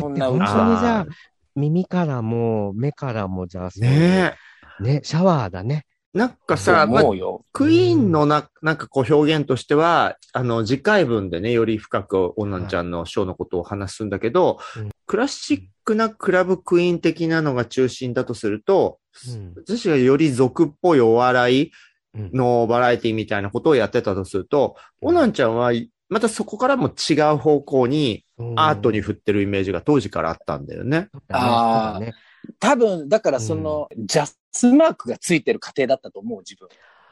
[0.00, 1.06] そんな本当にじゃああ、
[1.54, 4.34] 耳からも目からもじゃあ、ね。
[4.80, 5.84] ね、シャワーだね。
[6.14, 6.18] え。
[6.18, 7.44] なんかさ、まあ思うよ。
[7.52, 21.72] クイーンのな、なんかこう表現としては、あの、次回文でね、より深くオナンちゃんのショーのことを話すんだけど、うんクラシックなクラブクイーン的なのが中心だとすると、うん私がより俗っぽいお笑い
[22.14, 25.72] うんのバラエティみたいなことをやってたとすると、オナンちゃんは、
[26.08, 28.24] またそこからも違う方向に
[28.56, 31.08] アートに振ってるイメージが当時からあったんだよね。
[31.28, 32.14] あーそうだね
[32.60, 36.68] 多分、だからその、ジャスマークがついてる過程だったと思う、自分。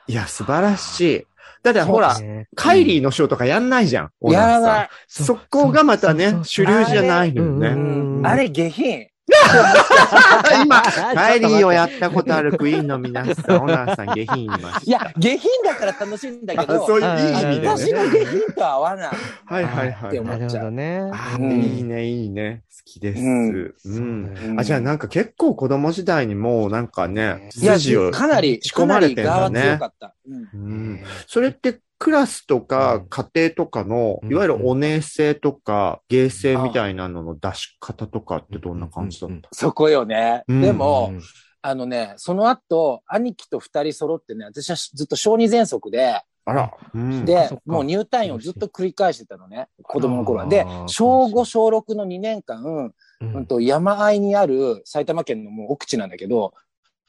[0.06, 1.26] いや、素晴らしい。
[1.62, 4.10] だってほらねカイリーのショーとかやんないじゃん。
[4.22, 4.88] やらない。
[5.06, 9.06] そこがまたね主流じゃないのよねうんうんうんあれ下品。
[10.64, 10.82] 今、
[11.32, 14.80] 帰りをやったことあるクイーンの皆さん、オナーさん下品いました。
[14.84, 18.04] いや、下品だから楽しいんだけあど、そういういい意味で私ね。
[18.04, 19.08] の下品とは合わない。
[19.46, 20.08] はいはいはい。
[20.08, 21.10] って思なるほどね。
[21.12, 22.62] あうんいいね、いいね。
[22.68, 23.20] 好きです。
[23.22, 24.56] うんうん。
[24.58, 30.14] あ、じゃあなんか結構子供時代にもうなんかね、筋を、かなり、仕込まれてんだねかなり側強かった。
[30.28, 30.56] うんう
[30.94, 31.00] ん。
[31.28, 33.08] それってクラスとかうん。
[33.08, 34.32] 家庭とかの、うん。
[34.32, 39.48] いわゆるお姉性とか芸性みたいなのの出し方とかってどんな感じだった？
[39.52, 40.42] そこよね。
[40.48, 40.60] うん。
[40.62, 41.22] でも、うん。
[41.62, 46.72] あのね、その後、兄貴と二人揃ってね、私はずっと小児喘息で、あら。
[46.92, 47.24] うん。
[47.24, 50.40] でもう入退院をずっと繰り返してたのね、子供の頃。
[50.40, 50.46] は。
[50.48, 56.52] で、小5、小6の2年間、ううんんと山あいにある埼玉県のもう奥地なんだけど、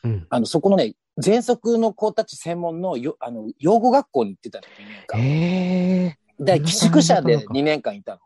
[0.03, 5.21] うんあの、そこのね、喘息の子たち専門のよ、あの、養護学校に行ってたの、2年間。
[5.21, 8.19] えで、寄宿舎で2年間いたの。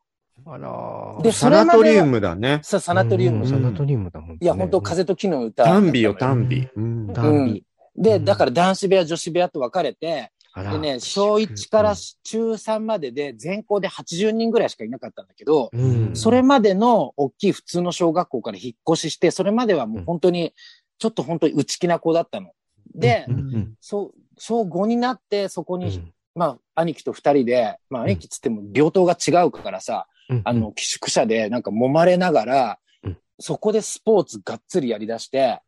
[0.46, 2.60] ー、あらーでサナトリウムだね。
[2.64, 3.40] さ、サナトリウム。
[3.40, 4.38] うんサナトリウムだもんね。
[4.42, 5.66] いや、本当風と木の歌。
[5.66, 6.68] 単美よ、単美。
[6.76, 7.64] うんダンビ。
[7.96, 20.54] で、だから男子部屋、女子部屋と分かれて、あらでね、小1から中3までで全校で80人ぐらいしかいなかったんだけど、うんそれまでの大きい普通の小学校から引っ越しして、それまではもう本当に、
[20.98, 22.52] ちょっと本当に内気な子だったの。
[22.96, 26.14] でう、んそう、小5になってそこに、うん。
[26.36, 33.18] まあ、兄貴と二人で、まあ、兄貴っつっても病棟が違うからさ、うんあの、寄宿舎でなんか揉まれながら、うん。
[33.40, 35.62] そこでスポーツがっつりやり出して、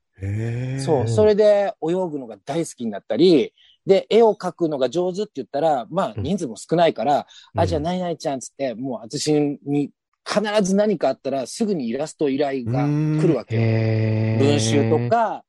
[0.80, 3.54] そう、それで泳ぐのが大好きになったり、
[3.86, 6.24] で、絵を描くのが上手って言ったら、まあうん。
[6.24, 7.62] 人数も少ないから、うん。
[7.62, 9.32] あ、じゃあ何々ちゃんっつって、もう私
[9.66, 9.92] に
[10.26, 12.86] 必ず何かあったらすぐにイラスト依頼が
[13.20, 13.62] 来るわけよ。
[14.40, 15.44] 文集とか、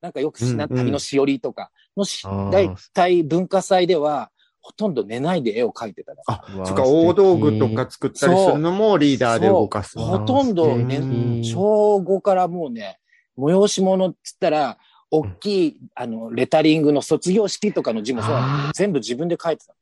[0.00, 1.70] なんかよくしな、旅のしおりとか。
[1.96, 6.22] のしあー、だいたい文化祭では、ほとんど寝ないで絵を描いてたの。
[6.26, 9.98] あ、そっか、大道具とか作ったりするのもリーダーで動かす。
[9.98, 12.98] ほとんど素ね、敵小5からもうね、
[13.38, 14.78] 催し物っつったら、
[15.10, 18.34] 大きい、あの、レタリングの卒業式とかの字もそう
[18.74, 19.74] 全部自分で書いてた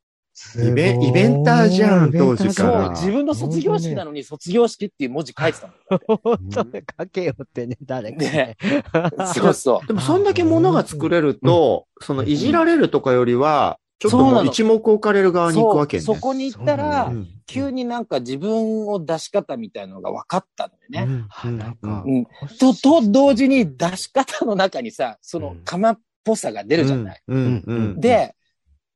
[0.63, 2.53] イベイベンターじゃん当時の。
[2.53, 6.19] そう、から自分の卒業式なのに卒業式っていう文字書いてたの。
[6.23, 8.57] 本当ね、書けよってね、誰かね。
[9.35, 9.87] そうそう。
[9.87, 16.03] でも、そんだけ物が作れると、その、いじられるとかよりは、ちょっとそうなのもう一目置かれる側に行くわけね。
[16.03, 17.11] そこに行ったら
[17.47, 21.13] 急になんか自分を出し方みたいなのが分かったのよね。
[21.13, 22.27] うんあなんかうん
[22.59, 27.23] と、と同時に出し方の中にさ、その釜っぽさが出るじゃない。
[27.27, 28.35] うんうんうんで、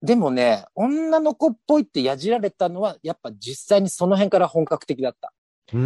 [0.02, 5.32] でもね、女の子っぽいってやじられたのは、やっぱ実際にその辺から本格的だった。
[5.72, 5.80] うー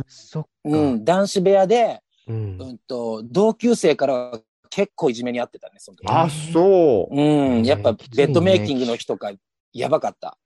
[0.00, 0.04] ん。
[0.06, 0.48] そっか。
[0.64, 6.06] うん、男子部屋で、うんうんと、同級生からは結構いじめにあってたね、その時。
[6.08, 7.14] あ、そう。
[7.14, 9.32] うん、やっぱベッドメイキングの日とか、
[9.72, 10.36] やばかった。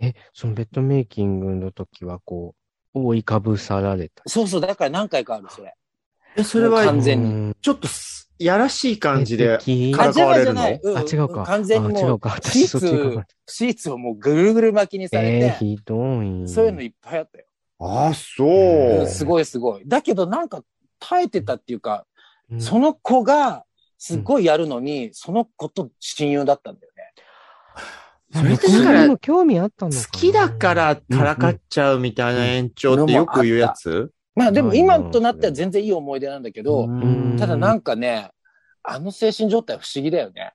[0.00, 2.54] え、そのベッドメイキングの時は、こ
[2.94, 4.22] う、覆いかぶさられた？
[4.26, 5.74] そうそう、だから何回かある、それ。
[6.36, 7.54] え、それは完、全にに。
[7.60, 10.62] ちょっとす、やらしい感じで、敵からかわれるの？
[10.62, 11.44] あ違うか。
[11.44, 12.36] 完全にもう、うか。
[12.42, 16.48] シーツ、シーツをもうぐるぐる巻きにされて、えー、ひどい。
[16.48, 17.44] そういうのいっぱいあったよ。
[17.78, 19.02] あ、そうう。
[19.02, 19.82] んすごいすごい。
[19.86, 20.62] だけどなんか
[20.98, 22.06] 耐えてたっていうか、
[22.50, 23.64] うんその子が
[23.98, 27.12] すごいやるのに、その子と親友だったんだよね。
[28.32, 34.10] それだかも興味あったのかな好きだからからかっちゃうみたいな延長ってよく言うやつ？
[34.36, 38.30] まあでも今となっては全然いい思い出なんだけど、んただなんかね、
[38.82, 40.52] あの精神状態不思議だよね。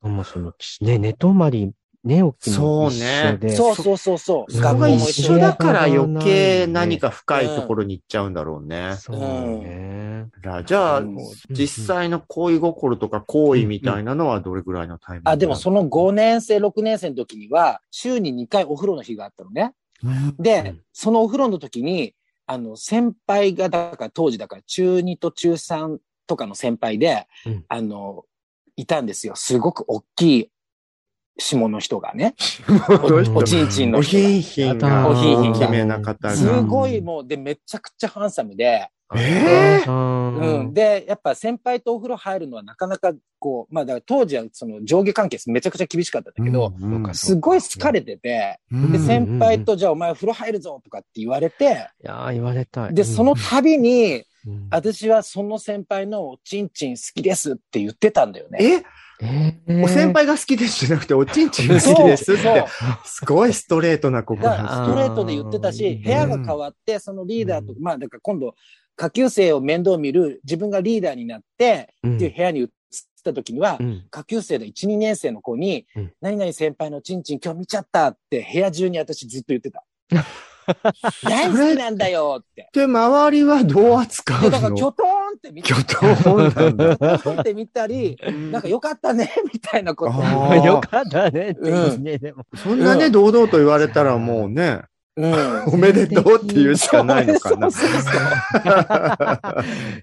[0.00, 1.72] もうその、ね、寝泊まり、
[2.04, 3.50] 寝起きも一緒で。
[3.50, 4.52] そうそうそうそう。
[4.52, 7.08] そこが一緒だから余計何か。
[7.08, 8.94] か深いところに行っちゃうんだろうね。
[8.98, 10.26] そうね。
[10.42, 11.16] らじゃあうん、
[11.50, 19.72] 実際の恋心とか行為みたいなのはどれぐらいのタイミングあ、でもその5年生、6年生の時には、週に2回お風呂の日があったのね。
[20.38, 22.14] で、うんそのお風呂の時に、
[22.46, 28.24] あの、先輩が、だから当時だから中2と中3とかの先輩で、うんあの、
[28.76, 29.36] いたんですよ。
[29.36, 30.50] すごく大きい
[31.38, 32.34] 下の人がね。
[33.34, 35.54] おちんちんのお人がひんひんがおひんひん。
[36.36, 39.84] すごいもう、で、めちゃくちゃハンサムで、えー？
[39.84, 40.74] ーうん。
[40.74, 47.14] で、やっぱ先輩とお風呂入るのはなかなかこう、まあだから当時はその上下関係めちゃくちゃ厳しかったんだけど、うんうん。
[47.14, 52.94] すごい好かれてて、で、うん先輩とじゃあお前風呂入るぞとかって言われて、いやー言われたい。
[52.94, 58.58] で、その度に、うん、私はその先輩のおちんちん好きですって言ってたんだよね。
[58.60, 58.82] え？
[59.22, 59.84] えー。
[59.84, 62.64] お先輩が好きですじゃなくて、おちんちんが好きですって。
[63.04, 64.68] すごいストレートな告白。
[64.68, 68.54] ストレートで言ってたし、うん部屋が変わって、そのリーダーと、まあだから今度、
[68.96, 72.68] 下級生を面倒見る自分がリーダーになって、うんっていう部屋に移っ
[73.24, 79.84] た時には、うん下級生で1、2年生の子に、うん何々先輩のちんちん今日見ちゃったって部屋中に私ずっと言ってた。
[81.22, 82.70] 大好きなんだよって。
[82.72, 84.50] で、周りはどう扱で、うの？
[84.50, 86.96] だから、キョトーンって見巨頭なんだ。
[86.96, 88.16] キョトーンって見たり、
[88.50, 90.54] なんかよかったね、 みたいなこと。
[90.54, 92.46] よ かったねっていいね、でも。
[92.56, 94.80] そんなね、堂々と言われたらもうね、
[95.16, 95.64] うん。
[95.74, 97.70] おめでとうって言うしかないのかな。
[97.70, 98.12] そうそうそう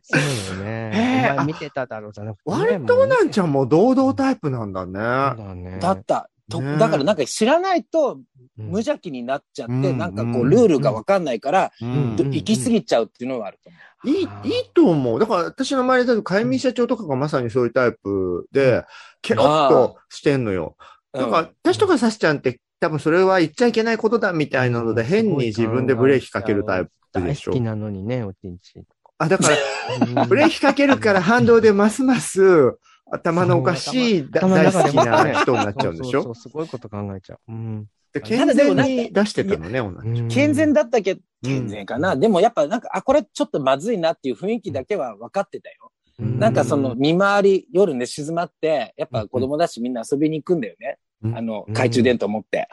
[0.03, 0.17] そ
[0.53, 1.35] うよね。
[1.35, 2.57] えー見てただろうじゃなくてね。
[2.57, 3.47] 割となんちゃん。
[3.47, 4.93] んも堂々タイプなんだね。
[4.93, 5.79] だね。
[5.79, 6.29] だった。
[6.49, 8.25] とねだからなんか知らないとうん
[8.57, 14.29] 無邪気になっちゃって、うんなんかこうルールがわかんないから、うんうん行き過ぎちゃうっていうのはあると思いい、いい
[14.73, 15.19] と思う。
[15.19, 18.83] だから私の周りだと、かゆみ社長とかがまさにそういうタイプで、
[19.21, 20.75] ケロッとしてんのよ。
[21.13, 21.17] う。
[21.17, 27.61] だから、私とかサシちゃんって多分それは言っちゃいけないことだみたいなので、変に自分でブレーキかけるタイプでしょ大好き。
[27.61, 28.89] なのにね、おちんちんと
[29.19, 30.25] あ、だから、か。
[30.25, 32.77] ブレーキかけるから反動でますます
[33.11, 36.11] 頭のおかしいだ大好きな人になっちゃうんでしょ？
[36.11, 37.39] そうそうそう、すごいこと考えちゃう。
[37.49, 37.85] うん。
[38.13, 40.35] で健全に出してたのね、同じ。
[40.35, 42.15] 健全だったけど、うん健全かな。
[42.15, 45.91] でもやっぱなんか、あ、これちょっとまずいなっていう雰囲気だけは分かってたよ。
[46.19, 50.97] うんなんかその、見回り、夜寝静まって、やっぱ子供だしみんな遊びに行くんだよね。
[51.23, 52.67] うんあのう、ん懐中電灯持って。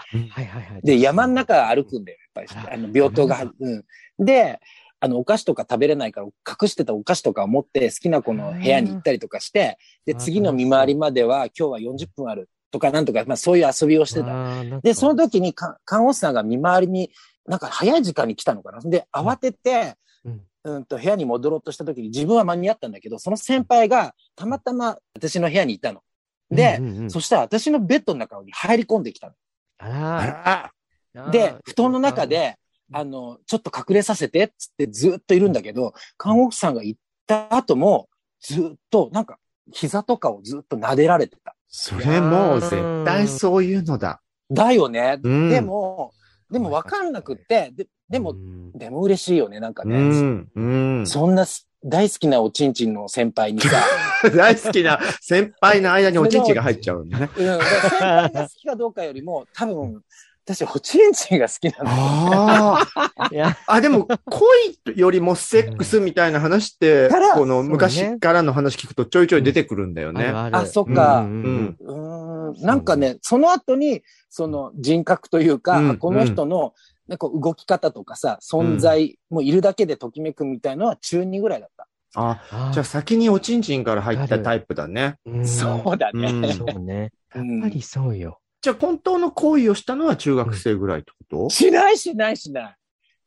[0.83, 2.69] で、山の中歩くんだよ、やっぱり。
[2.73, 3.85] あの、病棟が、うん。
[4.19, 4.61] で、
[5.01, 14.27] あの、お菓子とか食べれないから、隠してたお菓子とかを持って、好きな子の部屋に行ったりとかして、で、次の見回りまでは、今日は40分あるとかなんとか、まあそういう遊びをしてた。
[14.27, 17.11] たで、その時にか看護師さんが見回りに、
[17.47, 18.81] なんか早い時間に来たのかな。
[18.81, 26.03] で、慌てて、うんうんと部屋に戻ろうとした時に自分は間に合ったんだけど、その先輩がたまたま私の部屋にいたの。
[26.51, 29.35] で、そしたら私のベッドの中に入り込んできたの。
[29.79, 30.73] ああ
[31.13, 32.57] らで、布団の中、で、
[32.93, 38.09] あの、ちょっと隠れさせてっつってずっといるんだけど、看護師さんが行った後も、
[38.41, 39.39] ずっと、なんか、
[39.73, 41.55] 膝とかをずっと撫でられてた。
[41.69, 44.23] それもう絶対そういうのだ。
[44.51, 45.19] だよね。
[45.23, 46.13] うんでも、
[46.51, 49.99] でも分かんなくって、ででもう、んでも嬉しいよね、なんかうね。
[49.99, 50.49] ん。
[50.55, 50.63] う
[51.03, 51.07] ん。
[51.07, 53.83] そんなす大好きなおちんちんの先輩にさ、
[54.37, 57.31] 大好きな先輩の間におちんちんが入っちゃうんだね。
[57.37, 60.03] うん、だ先輩が好きかどうかよりも、多分、
[60.45, 61.97] 私、おちんちんが好きなんだよ。
[61.97, 63.29] ああ。
[63.31, 70.25] いや、あ、でも、恋よりもセックスみたいな話ってこの昔からの話聞くとちょいちょい出てくるんだよね。
[70.25, 71.19] あるあそっか。
[71.19, 75.91] うんうんうーん、なんかね、その後に、その人格というか、うん。
[75.91, 76.73] あこの人の、
[77.09, 81.89] ね、こう動き方とかさ、存在もいるだけでときめくみたいのは中2ぐらいだった。
[82.15, 85.17] あ、あじゃあ先におちんちんから入ったタイプだね。
[85.27, 86.29] うんそうだね。
[86.31, 87.11] うんそうね。
[87.35, 88.41] やうんっぱりそうよ。
[88.61, 91.51] じゃあ本当の行為をしたのは中学生ぐらいってこと？
[91.51, 92.77] しないしないしない。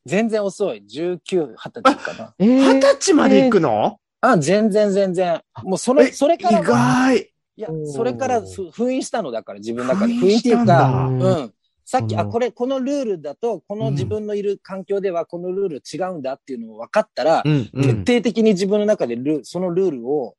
[0.06, 0.84] 全然遅い。
[0.92, 2.34] 19、20歳かな。
[2.40, 3.98] え二十歳まで行くの？
[4.20, 5.42] あ、全然全然。
[5.64, 7.18] もうそれ、えそれから意は、外。
[7.58, 10.14] いや、それからふ 封印したのだから自分の中で。
[10.14, 11.14] 封封印っていう印したんだか、う
[11.44, 11.54] ん。
[11.92, 18.06] さっき、あ、うんこれ、このルールだと、この自分のいる環境ではこのルール違うんだっていうのを分かったら、うん、う徹ん。
[18.06, 20.36] 底的に自分の中でルーそのルールを、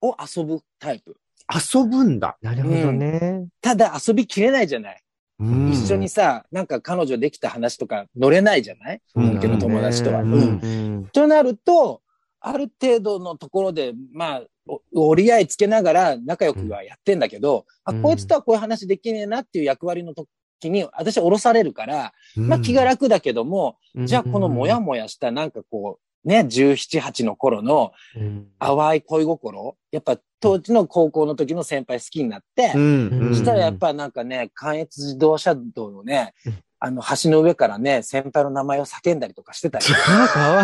[0.00, 1.16] を遊ぶタイプ。
[1.52, 2.38] 遊ぶんだ。
[2.40, 3.48] なるほどね。
[3.60, 5.02] ただ遊びきれないじゃない。
[5.40, 9.00] うん一緒にさ、なんか彼女できた話とか乗れないじゃない？
[9.16, 10.22] うん本家の友達とは。
[10.22, 10.98] ううんん。
[11.00, 11.06] ん。
[11.06, 12.00] となると、
[12.38, 14.42] ある程度のところで、まあ、
[14.94, 20.14] お折り合いつけながら仲良くはやってんだけど、あ、うんこいつとはこういう話できねえなっていう役割の
[20.62, 28.46] 時に、私は降ろされるから、まあ気が楽だけども、じゃあこのもやもやしたなんかこう、ね、17、8の頃のうん。
[28.58, 33.34] 淡い恋心、やっぱ当時の高校の時の先輩好きになってう、ん、うん。
[33.34, 39.84] そしたらやっぱなんかね、関越自動車道のねうん、あの橋の上からね、先輩の名前を叫んだりとかしてたり。
[39.94, 40.62] あかわ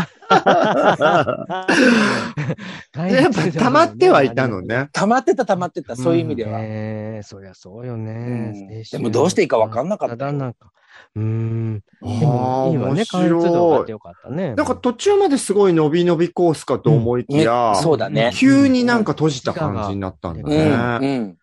[3.08, 3.14] いい。
[3.22, 4.60] やっぱ溜まってはいたの。
[4.60, 4.88] ね。
[4.92, 6.58] 溜まってた溜まってた、そういう意味では。
[6.58, 8.84] ねえ、そりゃそうようんね。
[8.90, 10.72] でもどうしていいか分かんなかっただなんか、
[11.14, 11.82] うーん。
[12.02, 13.82] あでもいいわね、面関越道があ白い。
[13.82, 14.54] ってよかったね。
[14.56, 18.32] なんか途中まですごい伸び伸びコースかと思いきや、ねそうだね。
[18.34, 20.66] 急になんか閉じた感じになったんだうね。
[20.66, 21.38] ん、うん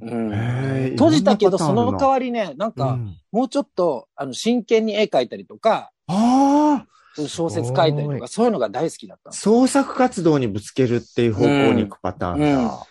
[0.00, 3.16] 閉じたけど、その代わわりね、なんか、うん。
[3.32, 6.86] もうちょっと、あの、真剣に絵描いたりとか、ああ、
[7.28, 9.34] 小説書いたりとか、そういうのが大好きだったの。
[9.34, 12.86] 創作活動にぶつけるっていう方向に行くパターンだ。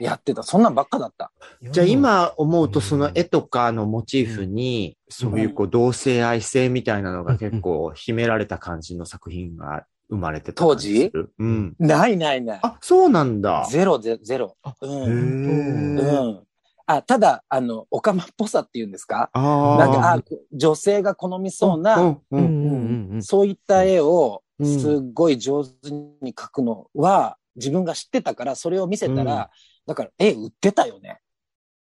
[0.00, 0.42] やってた。
[0.42, 1.30] そんなんばっかだった。
[1.70, 11.32] じゃあ今思うとその絵とかのモチーフに、そういうこう同性愛性みたいなのが結構秘められた感じの作品が生まれてた感じする。
[11.38, 11.74] うん。
[11.78, 12.60] ないないない。
[12.62, 13.66] あ、そうなんだ。
[13.70, 14.56] ゼロゼゼロ。
[14.82, 14.90] うん。
[14.90, 16.46] ーうん。
[16.84, 19.30] あ、ただ、あの、オカマっぽさっていうんですか？
[19.32, 22.68] あなんか、ああ、女性が好みそうな、うんううんんう
[23.10, 29.46] んうんそういった絵を、うんすっごい上手に描くのは、自分が知ってたから、それを見せたら、うん
[29.86, 31.18] だから、絵売ってたよね。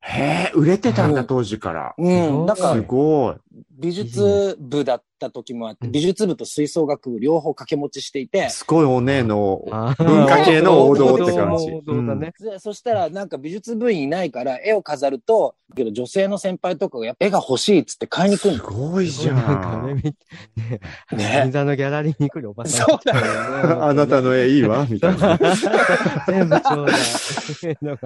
[0.01, 1.95] へえ、売れてたんだ、うん当時から。
[1.99, 2.47] うん。
[2.47, 3.37] だかすら、ごい。
[3.79, 9.63] 美術部だった時もあって、うん美術部と吹奏楽部両方掛け持ちしていて、すごいお姉の
[9.99, 11.71] 文化系の王道って感じ。
[11.71, 12.33] 王道だね。
[12.39, 18.71] でそしたらなんか美術部員いないから絵を飾ると、けど女性の先輩とかがやっぱ絵が欲しいっつって買いに来るすの。
[18.71, 20.13] ごいじゃなんかね、ね、
[21.13, 22.87] ね銀座のギャラリーに来るおばさん。
[22.89, 25.39] そうだよ あなたの絵いいわみたいな。
[26.27, 26.93] 全部ちょうだ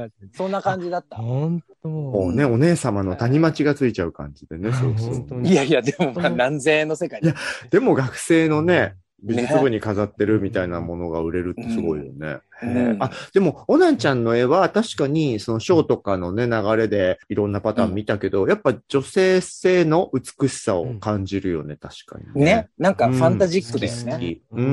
[0.07, 0.11] い。
[0.35, 1.17] そんな感じだった。
[1.17, 1.89] 本当。
[1.89, 5.35] もうね、お姉様の谷町がついちゃう感じでね、そうそう本当。
[5.37, 7.35] にいやいや、でもまあ何千円の世界いや
[7.71, 12.13] でも学生のね、美ね術部に飾ってるみたいなものが売れるってすごいよね。
[12.15, 22.69] うんへえあ、でも、オナンちゃんの絵は確かに、そのショーとかのね、流れでいろんなパターン見たけど、やっぱ女性性の美しさを感じるよね、確かにね。
[22.79, 24.13] なんかファンタジックだよね。
[24.13, 24.57] 好きう。
[24.57, 24.65] うん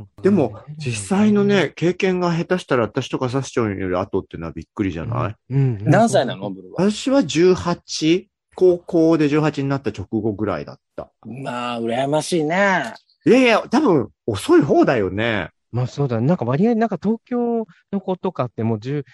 [0.00, 0.08] ん。
[0.22, 6.50] でも、実際のね、経験が下手したら私とかサッションより後っていうのはびっくりじゃない、うん、何歳なの？
[6.50, 6.90] ブルーは。
[6.90, 8.29] 私は 18?
[8.60, 11.10] 高校で18になった直後ぐらいだった。
[11.24, 12.92] まあ、羨ましいね。
[13.24, 15.48] いやいや、多分遅い方だよね。
[15.72, 16.26] まあそうだね。
[16.26, 19.04] なんか割合、なんか東京の子とかってもう10、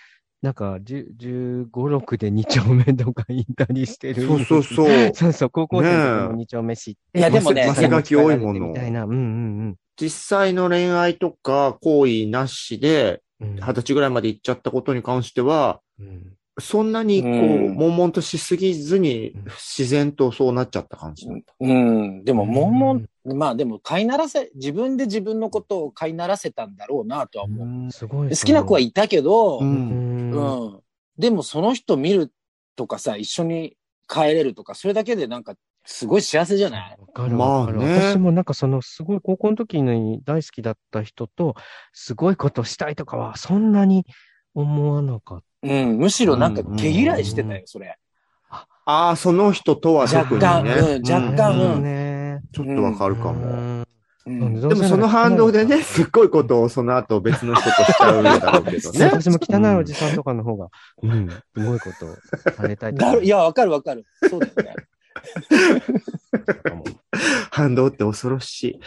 [0.43, 4.27] なんか10、15、6で2丁目とかいたりしてる。
[4.27, 4.89] そうそうそう。
[5.15, 7.21] そうそう、高校生の時ねも2丁目知って。
[7.21, 9.05] いやでもねマセガキ多いものみたいな。
[9.05, 13.55] うんうん実際の恋愛とか行為なしで、うん。
[13.55, 21.55] 二十歳ぐらいまで行っちゃったことに関しては、うんそんなにこう、うん悶々としすぎずにうん、自然とそうなっちゃった感じだった。
[21.61, 22.25] うん。
[22.25, 27.67] でも、もんもん、まあでも、飼いならせ、自分で自分のことを飼いならせたんだろうなとは思う。
[27.67, 28.31] うんすごい。
[28.31, 30.31] 好きな子はいたけど、ううんん。
[30.33, 30.81] うん。
[31.19, 32.33] でも、その人見る
[32.75, 33.77] とかさ、一緒に
[34.09, 35.55] 帰れるとか、それだけでなんか、
[35.85, 36.97] すごい幸せじゃない？
[36.99, 37.79] わかるわかる。
[37.79, 41.55] まあね私もなんかそのすごい高校の時に大好きだった人と、
[41.93, 44.05] すごいことしたいとかはそんなに
[44.55, 45.99] 思わなかっうん。
[45.99, 47.97] むしろなんか毛嫌いしてたよ、それ。
[48.89, 50.73] ああ、その人とは特に若干ね。
[50.75, 51.15] うんた。
[51.15, 52.41] 若干うんうんね。
[52.53, 53.47] ちょっとわかるかうも。
[53.47, 53.87] ん
[54.27, 54.61] うん。
[54.61, 59.05] でもその反動でね、すっごいことをその後別の人としちゃうんだろうけどね。
[59.07, 60.69] 私も汚いおじさんとかの方が、
[61.03, 61.91] うん、すごいこ
[62.45, 64.05] とされたいいや、わかるわかる。
[64.29, 64.75] そうだよね。
[67.51, 68.81] 反動って恐ろしい。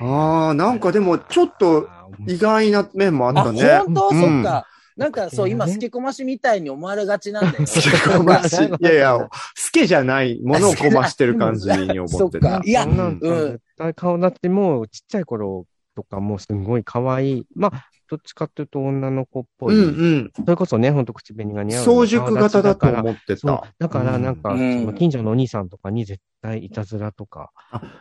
[0.00, 1.88] ああ、なんかでもちょっと
[2.26, 3.78] 意外な面もああ、ったね。
[3.78, 4.66] 本当、うんそっか。
[4.96, 7.64] なんかそう、今、ねスケコマシみたいに思われがちなんだよ。
[7.66, 8.66] すけこまし い。
[8.66, 17.46] いやいや、スケじゃないものをこましてる感じに思ってそっかいやそんなんうん絶対顔だってもうちっちゃい頃とかもすごい可愛い。
[17.54, 19.76] まあ、どっちかっていうと女の子っぽい。
[19.76, 20.32] うんうん。
[20.34, 21.84] それこそね、ほんと口紅が似合う。
[21.84, 23.64] 早熟型だと思ってた。。
[23.78, 24.56] だからなんか、
[24.94, 27.52] 近所のお兄さんとかに絶対いたずらとか。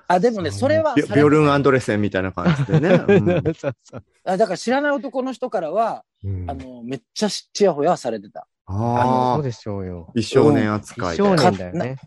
[0.07, 2.99] あ、でもね、それはビョルン・アンドレセンみたいな感じでね。
[4.25, 8.47] あだから知らない男の人からは、うんあの、めっちゃちやほやされてた。
[8.65, 10.11] あのああ、そうでしょうよ。
[10.13, 11.23] 美少年扱いで。
[11.23, 11.97] 美少年だよね。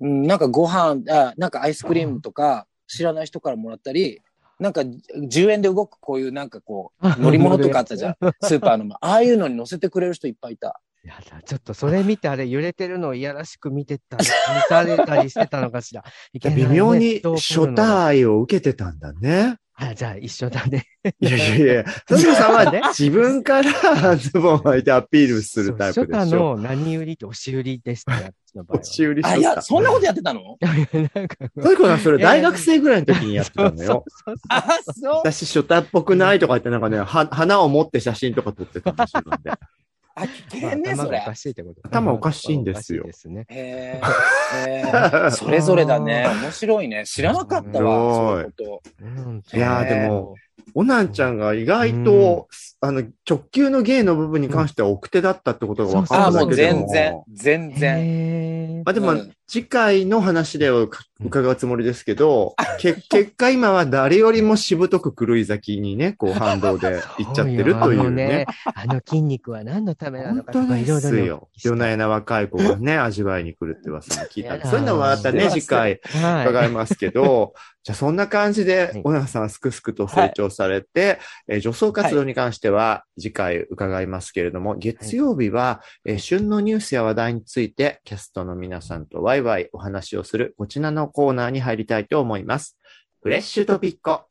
[0.00, 4.22] うん、なんかご飯、あなんかアイスクリームとか、知らない人からもらったり、
[4.58, 8.16] なんか10円で動くこういうなんかこう、 乗り物とかあったじゃん。
[8.42, 8.96] スーパーの。
[9.00, 10.80] ああいうのに乗せてくれる人いっぱいいた。
[11.04, 14.24] やだ、ちょっとそれ見てあれ揺れてるのをいやらしく見てた、見
[14.68, 16.02] されたりしてたのかしら。
[16.02, 16.10] ね
[16.54, 19.56] 微妙に初対を受けてたんだね。
[19.80, 20.84] あ、じゃあ一緒だね。
[21.20, 26.56] いやいやいや、佐 藤さんはね、 自分からズボンを履いてアピールするタイプで初夏しょ。
[26.56, 28.12] の何売りって押し売りでした
[28.56, 28.80] の場合は。
[28.80, 30.56] 押し売りしあ、いや、そんなことやってたの？
[30.60, 34.04] なんか、そういうことはそれ大学生ぐらいの時にやってたのよ。
[34.48, 35.14] あ、そう。
[35.18, 39.22] 私、初対っぽくないとか言ってなんかね、は花を持って写真とか撮ってたんですよ。
[40.22, 41.20] あ、危険ね、それ頭がお。
[41.20, 43.46] かしいってこと頭おかしいんですよすね。
[43.48, 46.26] へーへー それぞれだね。
[46.42, 47.06] 面白いね。
[47.06, 48.82] 知らなかったわ、すごいそういうこと。
[49.00, 50.34] うんいやーでも、
[50.74, 52.48] オナンちゃんが意外と、
[52.80, 56.86] あの、直球の芸の部分に関しては奥手だったってことが分かるだけでも。
[56.86, 58.82] 全然、全然。
[58.84, 60.86] まあでも、うん次回の話では
[61.20, 68.44] 伺うつもりですけど、け 結果今は誰よりもしぶとく狂い咲きにね、こう 反動でいっちゃってるというね。
[68.74, 71.48] あの筋肉は何のためなの本当かとかいろでいろよ。
[71.64, 76.46] 夜な夜な若い子がね、味わいに来るって噂も聞いた そういうのはまたね、ー次回はい。
[76.46, 77.54] 伺いますけど、
[77.88, 81.18] じゃあそんな感じはでい、小永さんすくすくと成長されて、
[81.48, 92.76] えー女装活動に関しては次回伺いますけれども、月曜日は、えー旬のニュースや話題についてキャストの皆さんとワイワイお話をするこちらのコーナーに入りたいと思います。
[93.22, 94.26] フレッシュトピッコ。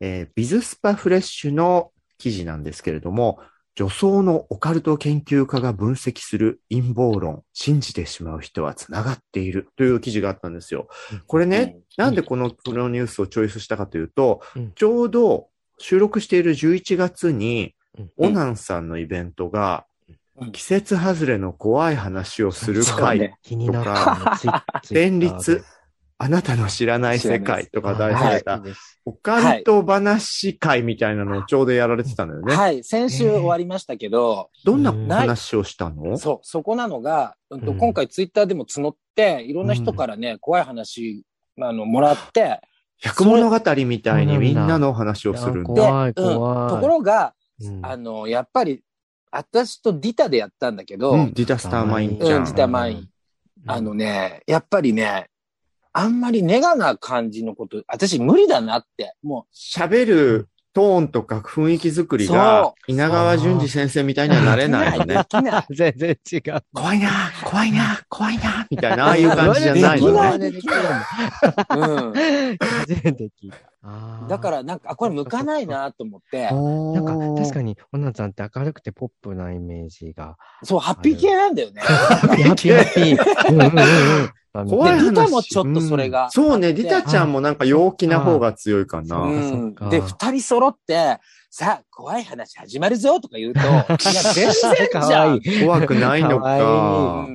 [0.00, 3.38] えービズスパフレッシュの記事なんですけれども、
[3.76, 10.86] 女装のオカルト研究家が分析する陰謀論、信じてしまう人は繋がっているという記事があったんですよ。
[11.26, 14.72] これね、なんでこのプロニュースをチョイスしたかというと、うん。
[14.72, 15.48] ちょうど
[15.78, 18.10] 収録している11月に、うん。
[18.16, 19.86] オナンさんのイベントが、
[20.36, 20.52] うん。
[20.52, 23.38] 季節外れの怖い話をする会、ね。
[23.42, 25.00] 気になったのツイツイッターで。
[25.00, 25.64] 連立
[26.16, 28.62] あなたの知らない世界とか題された
[29.04, 32.54] オカルト話会みたいなのをちょうどやられてたのよね。
[32.54, 32.84] はい。
[32.84, 36.16] 先週終わりましたけど、どんな話をしたの？
[36.16, 37.78] そう、そこなのが、うんとうん。
[37.78, 41.24] 今回ツイッターでも募って、いろんな人からね、怖い話、
[41.60, 42.60] あの、もらって、
[42.98, 45.74] 百物語みたいにみんなの話をするんでうん。
[45.74, 46.14] 怖い。
[46.14, 47.84] ところが、うん。
[47.84, 48.82] あの、やっぱり、
[49.32, 52.38] 私とディタでやったんだけど、うん、ディタスターマインちゃん。
[52.38, 53.08] うんディタマイン
[53.66, 55.28] あのね、やっぱりね、
[55.96, 65.24] あんまりネガな感じのこと、私無理だなって、も喋るトーンとか雰囲気作りがそ、稲川淳二先生みたいにはなう、れないよねで。
[65.24, 65.66] きない。
[65.70, 66.62] 全然違う。
[66.74, 67.10] 怖いな、
[67.44, 70.50] 怖いな、怖いな、みたいな、ああいう感じじゃないのね。
[70.50, 70.78] できない。
[71.76, 72.12] うん。
[72.58, 73.73] 初めて聞いた。
[74.28, 77.64] だからなんか、あ、これ向かないなと思って、なんか確かに。
[77.64, 80.36] に、おなちゃんって明るくてポップなイメージが。
[80.62, 81.80] そう、ハッピー系なんだよね。
[81.80, 82.76] ハッピー。
[82.76, 83.50] ハッピー。
[83.50, 83.68] うんうんう
[84.26, 84.32] ん
[84.62, 85.04] 怖い話。
[85.06, 86.30] ディタもちょっとそれがうん。
[86.30, 89.16] そうね、ディタちゃんもなんか陽気な方が強いかな。
[89.16, 91.18] ううんで、二人揃って、
[91.50, 93.78] さあ、怖い話始まるぞとか言うと、 いや、
[94.32, 94.52] 全然
[95.08, 95.40] じゃん。
[95.64, 97.26] 怖くないのか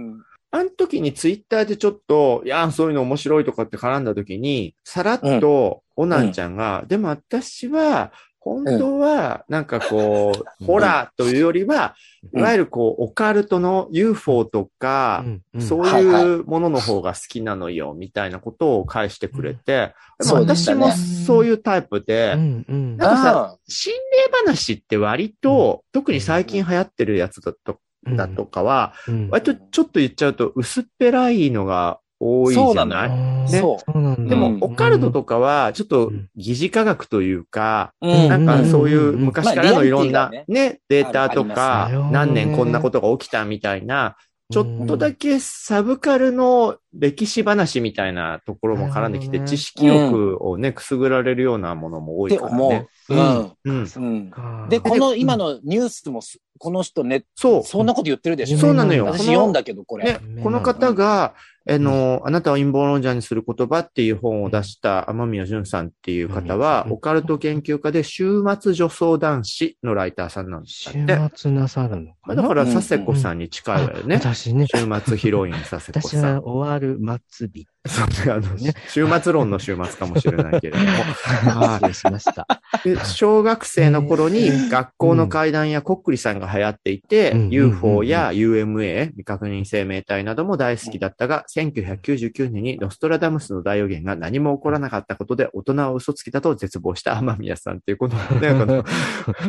[0.52, 11.96] あの時にツイッターでちょっと、いや、そういうの面白いとかって絡んだ時に、さらっと、オナンちゃんが、でも私は、本当は、なんかこう、う んホラーというよりは、
[12.34, 12.40] うん。
[12.40, 15.42] いわゆるこう、オカルトの UFO とか、うん。
[15.56, 15.62] うん。
[15.62, 22.98] そうはいうものの方が好きなのよ、みたいなことを返してくれて、私もそういうタイプで、うんうん。
[22.98, 29.30] なんかさあ心霊話って割と、特に最近流行ってるやつだと、だとかは、うん。
[29.30, 34.28] 割とちょっと言っちゃうと薄っぺらいのが多いじゃなないそう。
[34.28, 34.58] でも、うん。
[34.62, 36.30] オカルトとかは、ちょっとうん。
[36.36, 38.28] 疑似科学というか、うん。
[38.28, 44.18] なんかそういううん昔からのいろんなまあリアリティね、データとか何年こんなことが起きたみたいな、
[44.52, 52.88] ちょっとだけサブカルの歴史話みたいなところも絡んできて、知識欲をね、くすぐられるようなものも多いから思ね。
[53.10, 53.16] う。
[53.16, 53.52] うん。
[53.66, 53.88] うん。
[53.96, 54.32] うん。
[54.32, 54.68] か。
[54.70, 57.64] で、この今のニュースもす、この人ね、そう。
[57.64, 58.58] そんなこと言ってるでしょ？
[58.58, 59.06] そうなのよ。
[59.06, 60.14] 私読んだけど、これ。
[60.14, 61.36] ね、この方が、
[61.70, 70.92] あの、あなたを陰謀論者にする言葉っていう本を出した天宮淳さんっていう方は、うんオカルト研究家で週末女装男子のライターさんなんです週。
[71.36, 72.42] 末なさるのまあ、かな？
[72.42, 72.74] だから、うん。
[72.74, 74.16] 佐世子さんに近いわよね。
[74.16, 76.36] 私ね、週末ヒロイン佐世子私さん。
[76.36, 77.00] は終わる
[77.30, 77.68] 末日。
[77.88, 78.74] そうね、あの、ね。
[78.90, 80.86] 週末論の週末かもしれないけれども。
[81.80, 82.48] 失礼しました。
[82.84, 87.50] で小学生の頃に学校の階段やこっくりさんが流行っていて、うん。
[87.50, 98.84] UFO や UMA、未確認生命体なども大好きだったが、1999年にノストラダムスの大予言が何も起こらなかったことで大人は嘘つきだと絶望した天宮さんっていうこのね、 この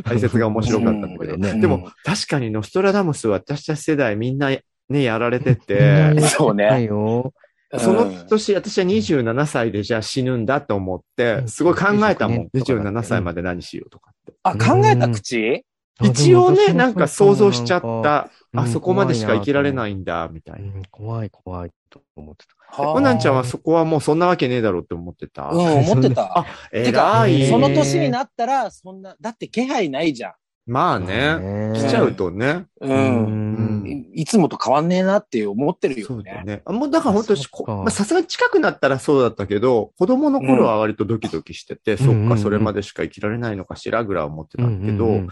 [0.04, 1.60] 解説が面白かったんだけど、うん。
[1.60, 4.50] でも確かにノストラダムスは私たち世代みんな
[4.91, 7.32] ね、やられてて、ねそうねはいよ。
[7.78, 12.49] そのうん年、私は27歳でじゃあ死ぬんだと思ってう、んすごい考えたもん。
[12.53, 14.32] 29年とかだって27歳まで何しようとかって。
[14.43, 15.64] あ、考えた口？
[16.03, 18.30] 一応ね、なんか想像しちゃっうんた。
[18.57, 20.66] あそこまでしか生きられいないんだ、みたいな。
[20.66, 22.76] うん怖い怖いと思ってた。
[22.76, 25.51] コナンちゃんはそこはもうそんなわけねえだろうって思ってた。
[25.51, 26.38] うん、思ってた。
[26.38, 27.47] あ、てか偉い。
[27.49, 30.34] その年になったら、そんな、だって気配ないじゃ
[30.70, 31.36] まあね。
[31.38, 32.52] ね来ちゃうとね。
[32.52, 32.66] ん。
[32.80, 32.86] う。
[32.86, 33.86] うんん。
[34.14, 36.04] いいつもと変わんねえなって思ってるよね。
[36.06, 36.62] そうね。
[36.64, 45.22] あもうだから本当さすがに近くなったらそうだったけど、子供の頃は割とドキドキしてて、そっか、それまでしか生きられないのかしらぐらい思ってたんだけど、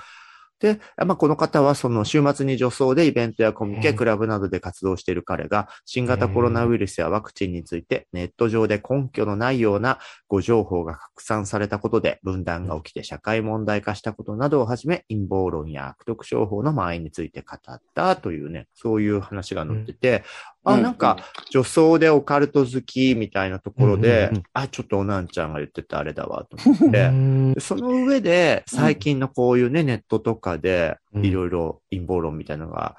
[0.61, 9.99] で、まあ、この方はその週末に女装でイベントやコミケ、うんクラブなどで活動している彼が、新型コロナウイルスやワクチンについてネット上で根拠のないような
[10.29, 20.23] 誤情報が拡散されたことで分断が起きて社会問題化したことなどをはじめ、陰謀論や悪徳商法の前因について語ったというね、そういう話が載ってて、
[20.65, 21.19] あ、なんか、
[21.51, 27.61] 女装でオカルト好きみたいなところで、うんうんうんあ、ちょっとおなんちゃんが言ってたあれだわ、と思って。
[27.61, 31.25] その上で、最近のこういうね、ネットとかで、うん。
[31.25, 32.97] いろいろ陰謀論みたいなのが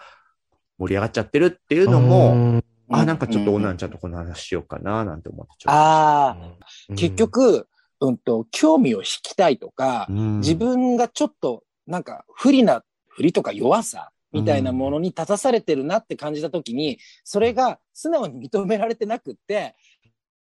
[0.78, 2.64] 盛り上がっちゃってるっていうのも、うん。
[2.90, 5.80] あ、なんかちょっとおなんちゃんとこの話しようかな、なんて思ってちょっと。
[5.80, 6.36] ああ、
[6.96, 7.68] 結、局、
[8.02, 10.40] うんと、興味を引きたいとか、うん。
[10.40, 19.76] 自分がちょっと、なんか、不利な、不利とか弱さみたいなものに立たされてるなって感じたときに、それが素直に認められてなくって、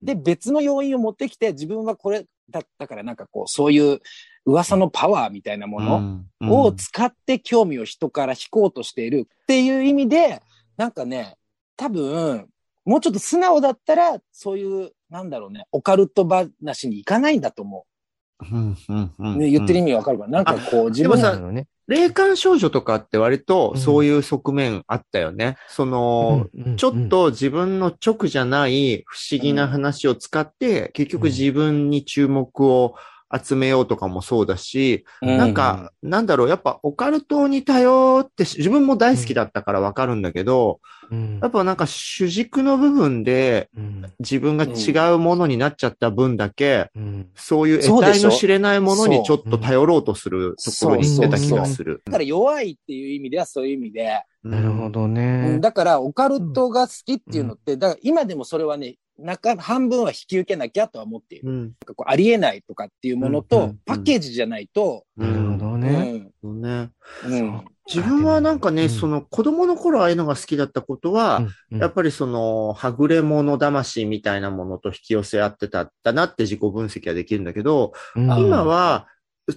[0.02, 4.00] で、別の要因を持ってきて、自分はこれだったから、なんかこう、そういう
[4.44, 6.50] 噂のパワーみたいなものうん。
[6.50, 10.42] を使って興味を人から引こうとしているっていう意味で、
[10.76, 11.36] なんかね、
[11.76, 12.48] 多分、
[12.84, 17.95] もうちょっと素直だったら、そういう、なんだろうね、オカルト話に行かないんだと思う
[18.38, 21.66] ね、言ってる意味わかるかななんかこう、自分さなるほどね。
[21.88, 25.56] 霊感少女とかって割とうんそういう側面あったよね。
[25.68, 32.94] その、うんうんちょっと自分の直じゃない不思議な話を使って、結局自分に注目を
[33.32, 41.38] 集めようとかもそうだし、うなんか、なんだろう、やっぱオカルトに頼って、自分も大好きだったからわかるんだけど、うん。
[41.40, 44.12] やっぱなんか主軸の部分でうん。
[44.20, 47.28] 自分が違うものになっちゃった分だけ、うん。
[47.34, 52.02] そういう得体の知れないものにちょっと頼ろうとするところに行ってた気がする。
[52.06, 55.60] だから弱いっていう意味ではそういう意味で、なるほどうねん。
[55.60, 61.48] だからオカルトが好きっていうのって、だから今でもそれはね、中、半分は引き受けなきゃとは思っている。
[61.48, 61.60] うん。
[61.60, 66.12] なんかこうありえないとかっていうものと、うんうんパッケージじゃないと、なるほどうね。
[66.12, 66.30] ん。
[66.42, 66.62] うん。
[66.62, 66.90] ね。
[67.24, 67.64] うん。
[67.86, 79.06] 自分はなんかね、うんその子供の頃ああいうのが好きだったことは、うんやっぱりその、はぐれ者魂みたいなものと引き寄せ合ってたんだなって自己分析はできるんだけど、うん今は、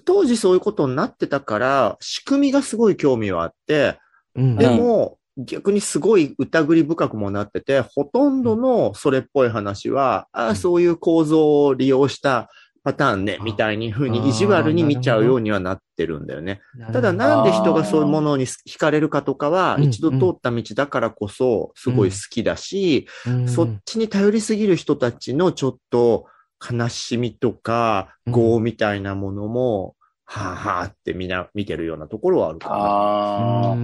[0.06, 4.00] 当時そういうことになってたから、仕組みがすごい興味はあって、
[4.36, 12.50] うんでも、逆にすごい疑り深くもなってて、ほとんどのそれっぽい話は、ああ、そういう構造を利用した
[12.84, 16.62] パターンね、みたいに風に意地悪に見ちゃうようにはなってるんだよね。
[16.94, 19.84] ただなんで人がそういうものに惹かれるかとかは、うん。
[19.84, 23.48] 一度通った道だからこそすごい好きだし、うん。
[23.48, 26.26] そっちに頼りすぎる人たちのちょっと
[26.72, 28.34] 悲しみとか、うん。
[28.34, 33.78] 業みたいなものも、はぁはぁってみんな見てるようなところはあるかああ、う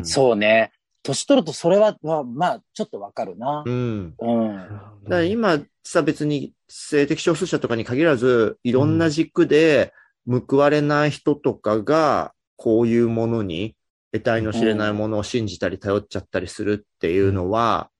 [0.00, 0.04] ん。
[0.04, 0.70] そうね。
[1.06, 3.64] 年取るとそれは、まあ、まあ、ちょっとわかるなな。。
[3.66, 4.14] うん。
[4.18, 4.56] うん。
[4.56, 9.92] だから今さ別に性的少数者とかに限らず、いろんな軸で
[10.28, 13.76] 報われない人とかが、こういうものに、
[14.12, 17.90] 得体の知れないものを信じたり頼っちゃったりするっていうのは、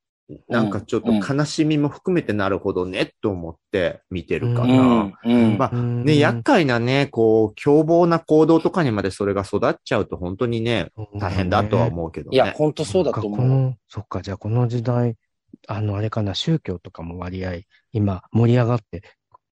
[0.49, 4.74] なんかちょっと悲しみも含めてなるほどね、と思って見てるかうな。
[4.74, 5.14] ん。
[5.24, 5.59] うん。
[5.59, 12.35] まあうんね、厄介なね、こう、凶暴な行動とかにまでそれが育っちゃうと本当にね、大変だとは思うけどね。
[12.35, 13.77] いや、本当そうだと思う。
[13.89, 15.14] そっかじゃあこの時代、
[15.68, 17.61] あの、あれかな、宗教とかも割合、
[17.93, 19.03] 今、盛り上がって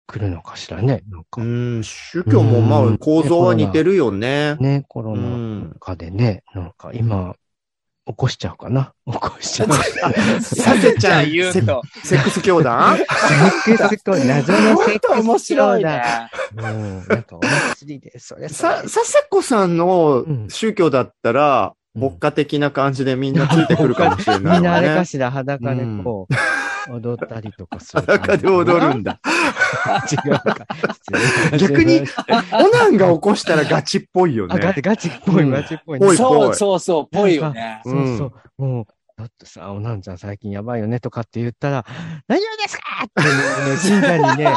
[0.06, 1.02] くるのかしらね。
[1.08, 4.56] なんかう、ん、宗教もまうんあ構造は似てるよね。
[4.58, 5.76] ね、コロうナん。
[5.80, 7.34] 禍でね、なんか今、
[8.04, 8.92] 起こしちゃうかな。
[9.06, 9.68] 起こしちゃう。
[10.42, 11.82] させちゃん、言うセと。
[12.02, 12.96] セックス教団？
[12.96, 13.04] セ
[13.74, 16.02] ックス教、謎のセックス面白いね。
[16.56, 17.40] うん、なんかお
[17.76, 18.88] 祭りで、それそさ、れ。
[18.88, 24.88] ささこさんのうん宗教だったら、うん牧歌的な感じでみんなついてくるかもしれないみんなあれ。
[24.94, 26.34] かしら、裸でこう、
[26.92, 28.02] 踊ったりとかする。
[28.02, 29.20] 裸で踊るんだ。
[30.10, 30.66] 違うか。
[31.58, 32.02] 逆に
[32.52, 34.82] オナンが起こしたらガチっぽいよあ、ガねチ、。
[34.82, 36.06] ガチっぽい、うんガチっぽいね。
[36.06, 37.80] ぽいそうそうそう、ぽいよね。
[37.84, 38.24] そうそ
[38.58, 38.62] う。
[38.62, 38.86] もう、
[39.16, 41.86] だってさ、おなんちゃん最近やばいよねとかって言ったら、
[42.26, 44.46] 大丈夫ですかって、ね、信者にね、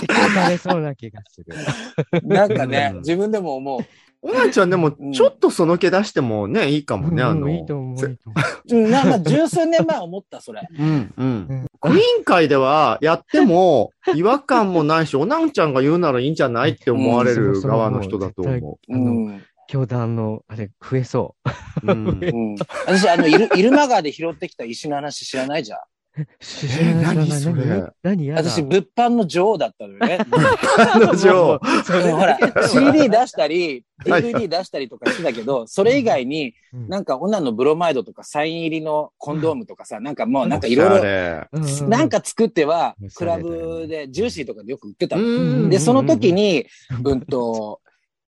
[0.00, 2.22] 聞かれそうな気がする。
[2.24, 3.80] なんかねう、ん自分でも思う。
[4.24, 7.46] オナンちゃんでも、ちょっとその気出してもね、いいかもね、あの。
[7.46, 8.88] うんいいと思う。
[8.88, 10.62] なまあ、十数年前思った、それ。
[10.78, 11.96] うん、うんうん。
[11.96, 18.92] 委員会ではやっても違和感もないし、 おなんちゃんが言うならいいんじゃないって思われる側の人だと思う。
[18.94, 19.42] あの、うん。
[19.66, 21.34] 教団の、あれ、増えそ
[21.82, 21.90] う。
[21.90, 21.92] う。
[21.92, 22.56] うんうん。
[22.86, 25.78] 私、あの、イル、イルマ川で拾ってきた石の話知らないじゃん。
[26.40, 28.26] 知らない何それ何何？
[28.26, 30.18] やだ私、物販の女王だったのよね。
[30.92, 32.38] 彼女、それほら、
[32.68, 34.22] CD 出したり、はい。
[34.22, 36.88] DVD 出したりとかしてたけど、それ以外に、うん。
[36.88, 46.66] なんか、オナのブロマイドとか、サイン入りのコンドームとかさ、なんかもう、なんかいろいろ、なんか作ってはうん、クラブで、ジューシーとかでよく売ってたで、その時に、
[47.02, 47.80] うんと、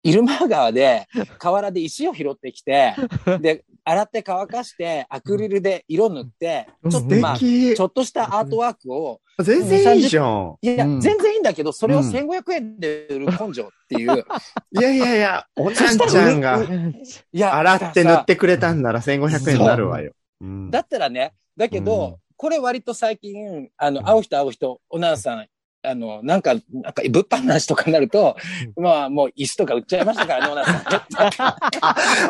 [0.03, 1.07] イルマ川で、
[1.39, 2.95] 河原で石を拾ってきて、
[3.41, 10.57] で、洗って乾かして、アクリルで色塗って、ちょっとまあ、ちょっとしたアートワークを、全然いいじゃん。
[10.61, 11.01] いや、うん。
[11.01, 12.11] 全然いいんだけど、それをうん。
[12.11, 14.25] 1500円で売る根性っていう。
[14.79, 16.95] いやいやいや、おなんちゃんがうん
[17.33, 20.13] いや、洗って塗ってくれたんなら1500円になるわよ。
[20.41, 20.45] う。
[20.45, 20.71] ん。
[20.71, 22.17] だったらね、だけど、うん。
[22.37, 25.47] これ割と最近、あの、会う人会う人、おなさん、
[25.83, 28.37] あの、なんか、なんか、物販の話とかになると、
[28.77, 30.83] まあ、もう石とか売っちゃいましたからね、おなさん。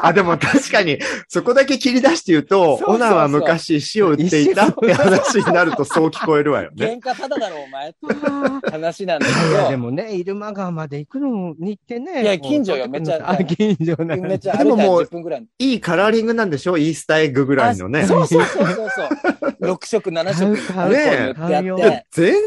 [0.07, 0.98] あ、でも確かに、
[1.28, 7.01] そこだけ切り出して言うと、そうそうそうオナは昔石を売っていたって話になるとそう聞こえるわよね。
[7.01, 7.92] 原価ただだろ、お前
[8.70, 12.22] 話なんだいや、でけもね、入間川まで行くのにってね。
[12.22, 15.46] いや近所よめっちゃあ、近所なめっちゃでももう10分ぐらい。
[15.59, 16.78] いいカラーリングなんでしょ？
[16.78, 18.07] イースターエッグぐらいのねあ。
[18.07, 18.88] そうそうそうそう
[19.40, 19.49] そう。
[19.61, 22.06] 6色、7色、買う買う塗ってや買うよいやって。
[22.11, 22.38] 全然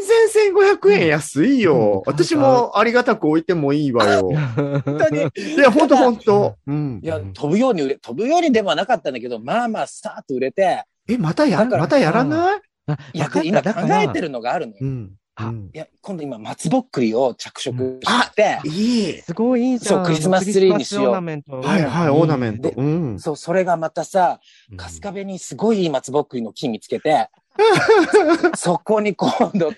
[0.52, 2.02] 1500円安いよ。
[2.06, 4.30] うん私もありがたく置いてもいいわよ。
[4.84, 5.20] 本当に。
[5.22, 6.56] いや、ほんとほんと。
[6.66, 7.06] うんい。
[7.06, 12.60] や、飛ぶように売れ、飛ぶようにではなかったんだけど、まあまあ、さーっと売れて、え、またや、またやらない？
[12.86, 13.70] あいや今考
[14.02, 14.78] えてるのがあるのよ。
[14.82, 15.12] うん。
[15.36, 19.12] あうんいや、今度今、松ぼっくりを着色して、いい。
[19.20, 20.02] すごいいいじゃん。
[20.02, 21.60] そうクリスマスツリーにしようクリスマスオーナメント。
[21.60, 22.68] はいはい、オーナメント。
[22.68, 23.18] でうん。
[23.18, 27.30] そう、それがまたさ、うん春日部にすごいいい松ぼっくりの木見つけて、
[28.56, 29.72] そこに今度、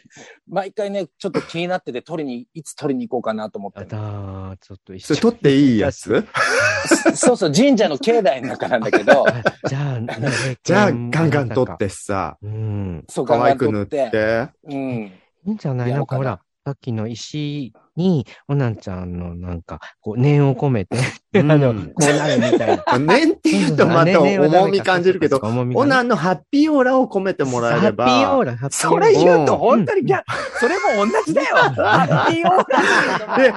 [0.49, 3.89] 毎回ね、ちょっと気になってて、取りに、いつ取りに行こうかなと思ってある。
[3.89, 6.27] だーちょっと一それ取っていいやつ？
[7.15, 10.17] そうそう、神社の境内の中なんだけど、 あじゃあ、ね
[10.63, 11.77] じゃあ、ガンガン取っ。
[11.77, 13.05] てさ、うん。
[13.09, 14.11] そう、ガンガン可愛く塗っ取って。
[14.11, 14.49] て。
[14.65, 15.13] うん。
[15.47, 15.91] いいんじゃない？
[15.91, 20.99] やろうかななんかほら、さっきの石に、おなんちゃんのなんか、こう、念を込めて、
[21.37, 22.83] あうん の、こうなるみたいな。
[22.99, 28.05] 年っていうとまた重み感じるけど、オナンのハッピーオーラを込めてもらえれば。
[28.07, 29.07] ハッピーオーラ、ハッピーオーそラ。
[29.07, 30.25] れ言うとうん本当に、いや、
[30.59, 31.55] それも同じだよ。
[31.79, 33.53] ハッピーオーラで、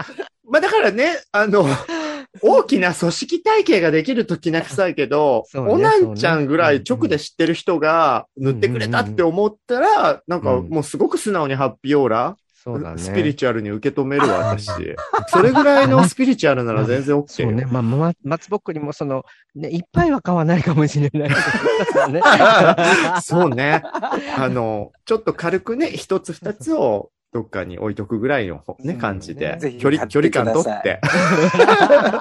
[0.47, 1.65] まあだからね、あの、
[2.43, 12.97] 大きな組織体系ができるときな臭いけど、そうねオナンちゃんぐらい直で知ってる人が塗ってくれたって思ったら、なんかもうすごく素直にハッピーオーラ、そうだね。
[12.97, 14.67] スピリチュアルに受け止めるわ、私。
[15.29, 17.25] それぐらいのスピリチュアルなら全然 OK よ。
[17.27, 17.65] そうね。
[17.65, 19.23] まあ、ま、松ぼっくりもその、
[19.55, 21.29] ね、いっぱいは買わないかもしれない。
[23.23, 23.81] そうね。
[24.37, 30.99] あの、ちょっと軽くね、一つ二つをどっかに置いとくぐらいのね、うん感じで距離、距離感取買って。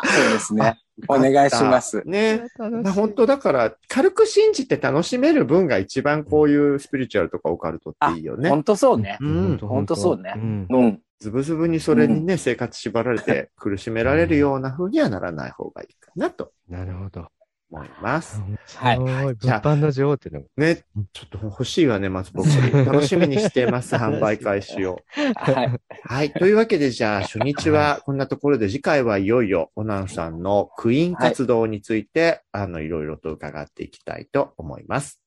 [0.05, 0.79] そうですね。
[1.09, 2.03] お願いします。
[2.05, 2.43] ね。
[2.59, 8.51] まあ、本当だから、軽く信じて楽しめる分が一番こういうスピリチュアルとかオカルトっていいよね。
[8.51, 9.17] 本当そうね。
[9.21, 9.59] うん。
[9.59, 11.01] ほんとそうねんうん。
[11.21, 17.29] ズブズブにそれにね、生活縛られて苦しめられるような風にはならない方がいいかなとなるほど。
[17.71, 18.43] 思います。
[18.77, 18.99] はい。
[18.99, 22.73] 物じゃあ販の女王っていうのがね、ちょっと欲しいわね、松ぼっくり。
[22.85, 25.01] 楽しみにしてます、販売開始を。
[25.37, 25.81] はい。
[26.03, 26.33] はい。
[26.33, 35.21] というわけで、じゃあ、初日はこんなところで、次回はいよいよ、オナンさんのクイーン活動について、あの、いろいろと伺っていきたいと思います。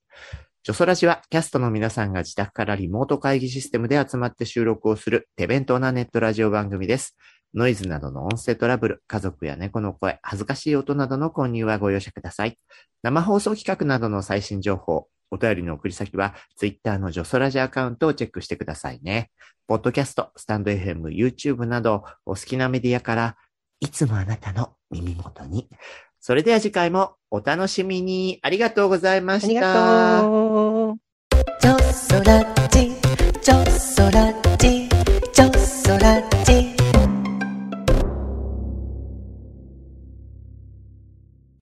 [0.63, 7.15] ジョソラジは、キャストの皆さんが自宅からリモート会議システムで集まって収録をする、手弁当なネットラジオ番組です。
[7.53, 12.57] ノイズなどの音声トラブル、家族や猫の声、恥ずかしい音などの混入はご容赦ください。
[13.03, 19.31] 生放送企画などの最新情報、お便りの送り先は、ツイッターのジョソラジアカウントをチェックしてくださいね。
[19.67, 23.35] ポッドキャスト、スタンド FM、YouTube など、お好きなメディアから、
[23.79, 25.67] いつもあなたの耳元に。
[26.19, 28.39] それでは次回もお楽しみに。
[28.43, 29.47] ありがとうございまあした。
[29.49, 30.99] りがとう。
[31.59, 32.91] ちょそらち
[33.41, 34.50] ちょそらち